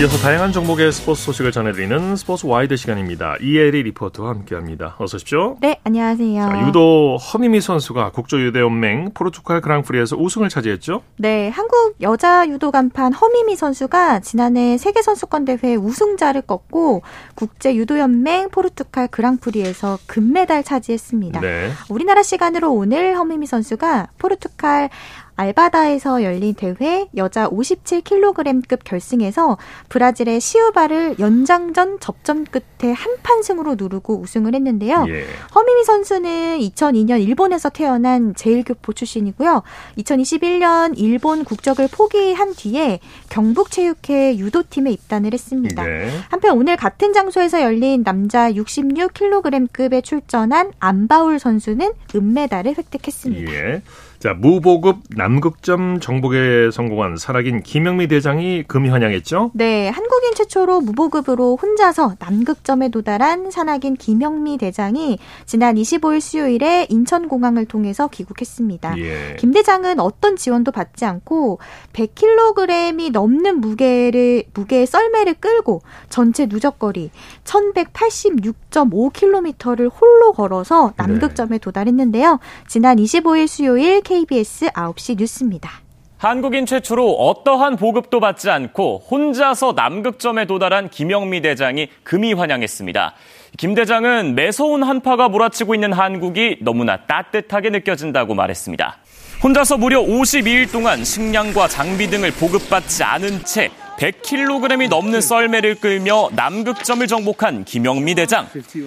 이어서 0.00 0.16
다양한 0.18 0.52
종목의 0.52 0.92
스포츠 0.92 1.24
소식을 1.24 1.50
전해드리는 1.50 2.14
스포츠 2.14 2.46
와이드 2.46 2.76
시간입니다. 2.76 3.34
이혜리 3.40 3.82
리포터와 3.82 4.30
함께합니다. 4.30 4.94
어서 5.00 5.16
오십시오. 5.16 5.56
네, 5.60 5.80
안녕하세요. 5.82 6.40
자, 6.40 6.68
유도 6.68 7.16
허미미 7.16 7.60
선수가 7.60 8.12
국제유도연맹 8.12 9.10
포르투갈 9.12 9.60
그랑프리에서 9.60 10.14
우승을 10.16 10.50
차지했죠? 10.50 11.02
네, 11.16 11.48
한국 11.48 11.96
여자 12.00 12.46
유도 12.46 12.70
간판 12.70 13.12
허미미 13.12 13.56
선수가 13.56 14.20
지난해 14.20 14.78
세계선수권대회 14.78 15.74
우승자를 15.74 16.42
꺾고 16.42 17.02
국제유도연맹 17.34 18.50
포르투갈 18.50 19.08
그랑프리에서 19.08 19.98
금메달 20.06 20.62
차지했습니다. 20.62 21.40
네. 21.40 21.72
우리나라 21.88 22.22
시간으로 22.22 22.72
오늘 22.72 23.16
허미미 23.16 23.48
선수가 23.48 24.10
포르투갈 24.16 24.90
알바다에서 25.38 26.24
열린 26.24 26.52
대회 26.54 27.08
여자 27.16 27.48
57kg급 27.48 28.80
결승에서 28.82 29.56
브라질의 29.88 30.40
시우바를 30.40 31.20
연장전 31.20 32.00
접전 32.00 32.44
끝에 32.44 32.92
한판 32.92 33.44
승으로 33.44 33.76
누르고 33.76 34.18
우승을 34.20 34.54
했는데요. 34.56 35.06
예. 35.08 35.24
허미미 35.54 35.84
선수는 35.84 36.58
2002년 36.58 37.22
일본에서 37.22 37.68
태어난 37.68 38.34
제일교포 38.34 38.92
출신이고요. 38.92 39.62
2021년 39.98 40.94
일본 40.96 41.44
국적을 41.44 41.88
포기한 41.88 42.54
뒤에 42.54 42.98
경북체육회 43.30 44.38
유도팀에 44.38 44.90
입단을 44.90 45.32
했습니다. 45.32 45.84
네. 45.84 46.10
한편 46.30 46.58
오늘 46.58 46.76
같은 46.76 47.12
장소에서 47.12 47.62
열린 47.62 48.02
남자 48.02 48.50
66kg급에 48.50 50.02
출전한 50.02 50.72
안바울 50.80 51.38
선수는 51.38 51.92
은메달을 52.12 52.74
획득했습니다. 52.76 53.52
예. 53.52 53.82
자, 54.18 54.34
무보급 54.34 54.98
남극점 55.10 56.00
정복에 56.00 56.72
성공한 56.72 57.16
산악인 57.16 57.62
김영미 57.62 58.08
대장이 58.08 58.64
금이 58.64 58.88
환영했죠? 58.88 59.52
네, 59.54 59.90
한국인 59.90 60.34
최초로 60.34 60.80
무보급으로 60.80 61.56
혼자서 61.56 62.16
남극점에 62.18 62.88
도달한 62.88 63.52
산악인 63.52 63.94
김영미 63.94 64.58
대장이 64.58 65.20
지난 65.46 65.76
25일 65.76 66.20
수요일에 66.20 66.88
인천공항을 66.90 67.66
통해서 67.66 68.08
귀국했습니다. 68.08 68.98
예. 68.98 69.36
김 69.38 69.52
대장은 69.52 70.00
어떤 70.00 70.34
지원도 70.34 70.72
받지 70.72 71.04
않고 71.04 71.60
100kg이 71.92 73.12
넘는 73.12 73.60
무게를 73.60 74.42
무게의 74.52 74.86
썰매를 74.86 75.34
끌고 75.34 75.82
전체 76.08 76.46
누적거리 76.46 77.12
1186.5km를 77.44 79.88
홀로 79.94 80.32
걸어서 80.32 80.92
남극점에 80.96 81.50
네. 81.50 81.58
도달했는데요. 81.58 82.40
지난 82.66 82.96
25일 82.96 83.46
수요일 83.46 84.02
KBS 84.08 84.68
9시 84.68 85.18
뉴스입니다. 85.18 85.70
한국인 86.16 86.64
최초로 86.64 87.12
어떠한 87.12 87.76
보급도 87.76 88.20
받지 88.20 88.48
않고 88.48 89.02
혼자서 89.10 89.74
남극점에 89.76 90.46
도달한 90.46 90.88
김영미 90.88 91.42
대장이 91.42 91.88
금이 92.04 92.32
환영했습니다. 92.32 93.12
김 93.58 93.74
대장은 93.74 94.34
매서운 94.34 94.82
한파가 94.82 95.28
몰아치고 95.28 95.74
있는 95.74 95.92
한국이 95.92 96.56
너무나 96.62 97.04
따뜻하게 97.04 97.68
느껴진다고 97.68 98.34
말했습니다. 98.34 98.96
혼자서 99.44 99.76
무려 99.76 100.00
52일 100.00 100.72
동안 100.72 101.04
식량과 101.04 101.68
장비 101.68 102.08
등을 102.08 102.30
보급받지 102.32 103.04
않은 103.04 103.44
채 103.44 103.70
100kg이 103.98 104.88
넘는 104.88 105.20
썰매를 105.20 105.74
끌며 105.76 106.28
남극점을 106.32 107.04
정복한 107.06 107.64
김영미 107.64 108.14
대장. 108.14 108.46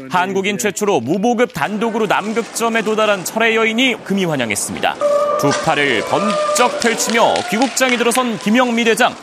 한국인 0.09 0.57
최초로 0.57 1.01
무보급 1.01 1.53
단독으로 1.53 2.07
남극점에 2.07 2.81
도달한 2.81 3.25
철의 3.25 3.57
여인이 3.57 4.03
금이 4.05 4.23
환영했습니다. 4.25 4.95
두 5.41 5.51
팔을 5.65 6.01
번쩍 6.05 6.79
펼치며 6.79 7.33
귀국장이 7.49 7.97
들어선 7.97 8.39
김영미 8.39 8.85
대장. 8.85 9.13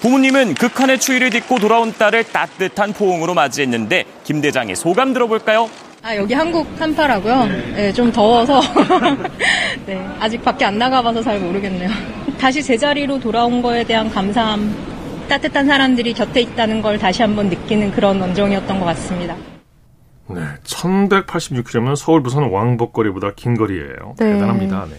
부모님은 0.00 0.54
극한의 0.54 0.98
추위를 0.98 1.30
딛고 1.30 1.58
돌아온 1.60 1.92
딸을 1.96 2.24
따뜻한 2.24 2.92
포옹으로 2.92 3.32
맞이했는데 3.34 4.04
김 4.24 4.40
대장의 4.40 4.74
소감 4.76 5.12
들어볼까요? 5.14 5.70
아 6.02 6.14
여기 6.16 6.34
한국 6.34 6.68
한파라고요? 6.78 7.46
네, 7.74 7.92
좀 7.92 8.12
더워서 8.12 8.60
네, 9.86 10.06
아직 10.20 10.44
밖에 10.44 10.64
안 10.64 10.76
나가봐서 10.78 11.22
잘 11.22 11.38
모르겠네요. 11.40 11.88
다시 12.38 12.62
제자리로 12.62 13.18
돌아온 13.18 13.62
거에 13.62 13.84
대한 13.84 14.10
감사함 14.10 14.95
따뜻한 15.28 15.66
사람들이 15.66 16.14
곁에 16.14 16.40
있다는 16.40 16.82
걸 16.82 16.98
다시 16.98 17.22
한번 17.22 17.48
느끼는 17.48 17.92
그런 17.92 18.20
원정이었던 18.20 18.78
것 18.78 18.86
같습니다. 18.86 19.36
네, 20.28 20.40
1186km면 20.64 21.96
서울 21.96 22.22
부산 22.22 22.50
왕복거리보다 22.50 23.32
긴 23.36 23.56
거리예요. 23.56 24.14
네. 24.18 24.32
대단합니다. 24.32 24.86
네. 24.90 24.96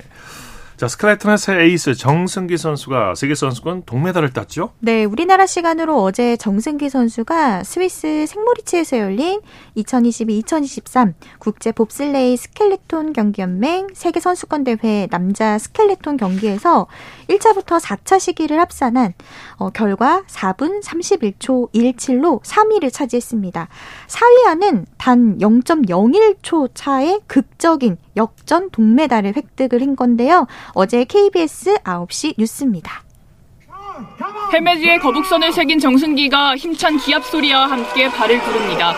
자, 0.78 0.88
스켈레톤의 0.88 1.40
새 1.40 1.60
에이스 1.60 1.96
정승기 1.96 2.56
선수가 2.56 3.16
세계 3.16 3.34
선수권 3.34 3.86
동메달을 3.88 4.32
땄죠? 4.32 4.74
네, 4.78 5.06
우리나라 5.06 5.48
시간으로 5.48 6.04
어제 6.04 6.38
정승기 6.38 6.92
선수가 6.92 7.64
스위스 7.64 8.28
생모리치에서 8.28 9.00
열린 9.00 9.42
2022-2023 9.76 11.16
국제 11.40 11.72
봅슬레이 11.72 12.38
스켈레톤 12.38 13.14
경기 13.14 13.42
연맹 13.42 13.88
세계 13.96 14.20
선수권 14.20 14.66
대회 14.66 15.08
남자 15.10 15.58
스켈레톤 15.58 16.18
경기에서 16.18 16.86
1차부터 17.28 17.82
4차 17.82 18.20
시기를 18.20 18.60
합산한 18.60 19.16
어, 19.56 19.72
결과 19.72 20.22
4분 20.28 20.84
31초 20.84 21.74
17로 21.74 22.44
3위를 22.44 22.94
차지했습니다. 22.94 23.68
4위와는 24.08 24.86
단 24.98 25.38
0.01초 25.40 26.70
차의 26.74 27.22
극적인 27.28 27.98
역전 28.16 28.70
동메달을 28.72 29.34
획득을 29.36 29.82
한 29.82 29.96
건데요. 29.96 30.48
어제 30.74 31.04
KBS 31.04 31.76
9시 31.84 32.36
뉴스입니다. 32.38 33.04
에 34.54 34.98
거북선을 35.00 35.52
새긴 35.52 35.80
정순기가 35.80 36.56
힘찬 36.56 36.98
기합 36.98 37.26
소리와 37.26 37.70
함께 37.70 38.08
발을 38.10 38.40
구릅니다. 38.42 38.96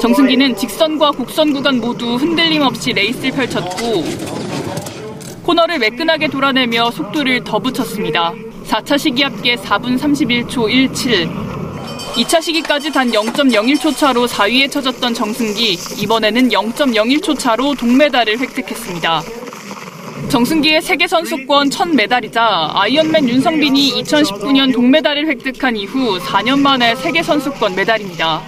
정승기는 0.00 0.56
직선과 0.56 1.12
곡선 1.12 1.52
구간 1.52 1.78
모두 1.78 2.16
흔들림 2.16 2.62
없이 2.62 2.92
레이스를 2.92 3.32
펼쳤고 3.32 4.04
코너를 5.44 5.78
매끈하게 5.78 6.28
돌아내며 6.28 6.90
속도를 6.90 7.44
더 7.44 7.58
붙였습니다. 7.58 8.32
4차 8.66 8.98
시기 8.98 9.22
합계 9.22 9.56
4분 9.56 9.98
31초 9.98 10.70
17. 10.70 11.69
2차 12.14 12.42
시기까지 12.42 12.90
단 12.90 13.10
0.01초 13.10 13.96
차로 13.96 14.26
4위에 14.26 14.70
처졌던 14.70 15.14
정승기, 15.14 15.78
이번에는 16.02 16.48
0.01초 16.48 17.38
차로 17.38 17.74
동메달을 17.74 18.38
획득했습니다. 18.38 19.22
정승기의 20.28 20.82
세계 20.82 21.06
선수권 21.06 21.70
첫 21.70 21.88
메달이자 21.88 22.70
아이언맨 22.74 23.28
윤성빈이 23.28 24.02
2019년 24.02 24.72
동메달을 24.72 25.26
획득한 25.26 25.76
이후 25.76 26.18
4년 26.20 26.60
만에 26.60 26.94
세계 26.96 27.22
선수권 27.22 27.74
메달입니다. 27.74 28.42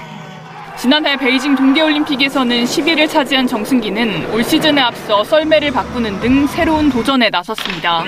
지난해 0.78 1.16
베이징 1.16 1.54
동계올림픽에서는 1.54 2.64
10위를 2.64 3.08
차지한 3.08 3.46
정승기는 3.46 4.32
올 4.32 4.44
시즌에 4.44 4.80
앞서 4.80 5.22
썰매를 5.24 5.70
바꾸는 5.70 6.20
등 6.20 6.46
새로운 6.48 6.90
도전에 6.90 7.30
나섰습니다. 7.30 8.04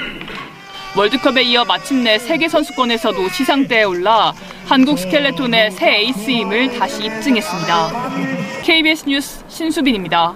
월드컵에 0.96 1.42
이어 1.42 1.64
마침내 1.64 2.18
세계 2.18 2.48
선수권에서도 2.48 3.28
시상대에 3.28 3.82
올라 3.82 4.32
한국 4.66 4.98
스켈레톤의 4.98 5.70
새 5.72 5.96
에이스임을 5.98 6.78
다시 6.78 7.04
입증했습니다. 7.04 8.10
KBS 8.62 9.04
뉴스 9.08 9.44
신수빈입니다. 9.48 10.34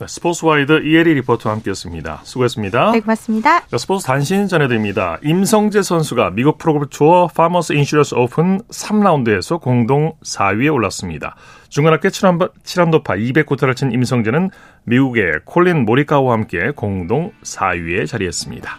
네, 0.00 0.06
스포츠와이드 0.08 0.80
이혜리 0.84 1.14
리포터와 1.14 1.56
함께했습니다. 1.56 2.20
수고했습니다. 2.24 2.92
네, 2.92 3.00
고맙습니다. 3.00 3.60
네, 3.66 3.78
스포츠 3.78 4.06
단신 4.06 4.48
전해드립니다. 4.48 5.18
임성재 5.22 5.82
선수가 5.82 6.30
미국 6.30 6.58
프로골프 6.58 6.88
투어 6.88 7.26
파머스 7.28 7.74
인슈어런스 7.74 8.14
오픈 8.14 8.60
3라운드에서 8.70 9.60
공동 9.60 10.14
4위에 10.24 10.72
올랐습니다. 10.72 11.36
중간학교 11.68 12.08
7한도파 12.08 13.04
200고타를 13.04 13.76
친 13.76 13.92
임성재는 13.92 14.50
미국의 14.84 15.40
콜린 15.44 15.84
모리카와 15.84 16.32
함께 16.32 16.70
공동 16.74 17.32
4위에 17.44 18.06
자리했습니다. 18.06 18.78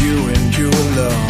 you 0.00 0.28
and 0.28 0.56
you 0.56 0.70
alone 0.70 1.29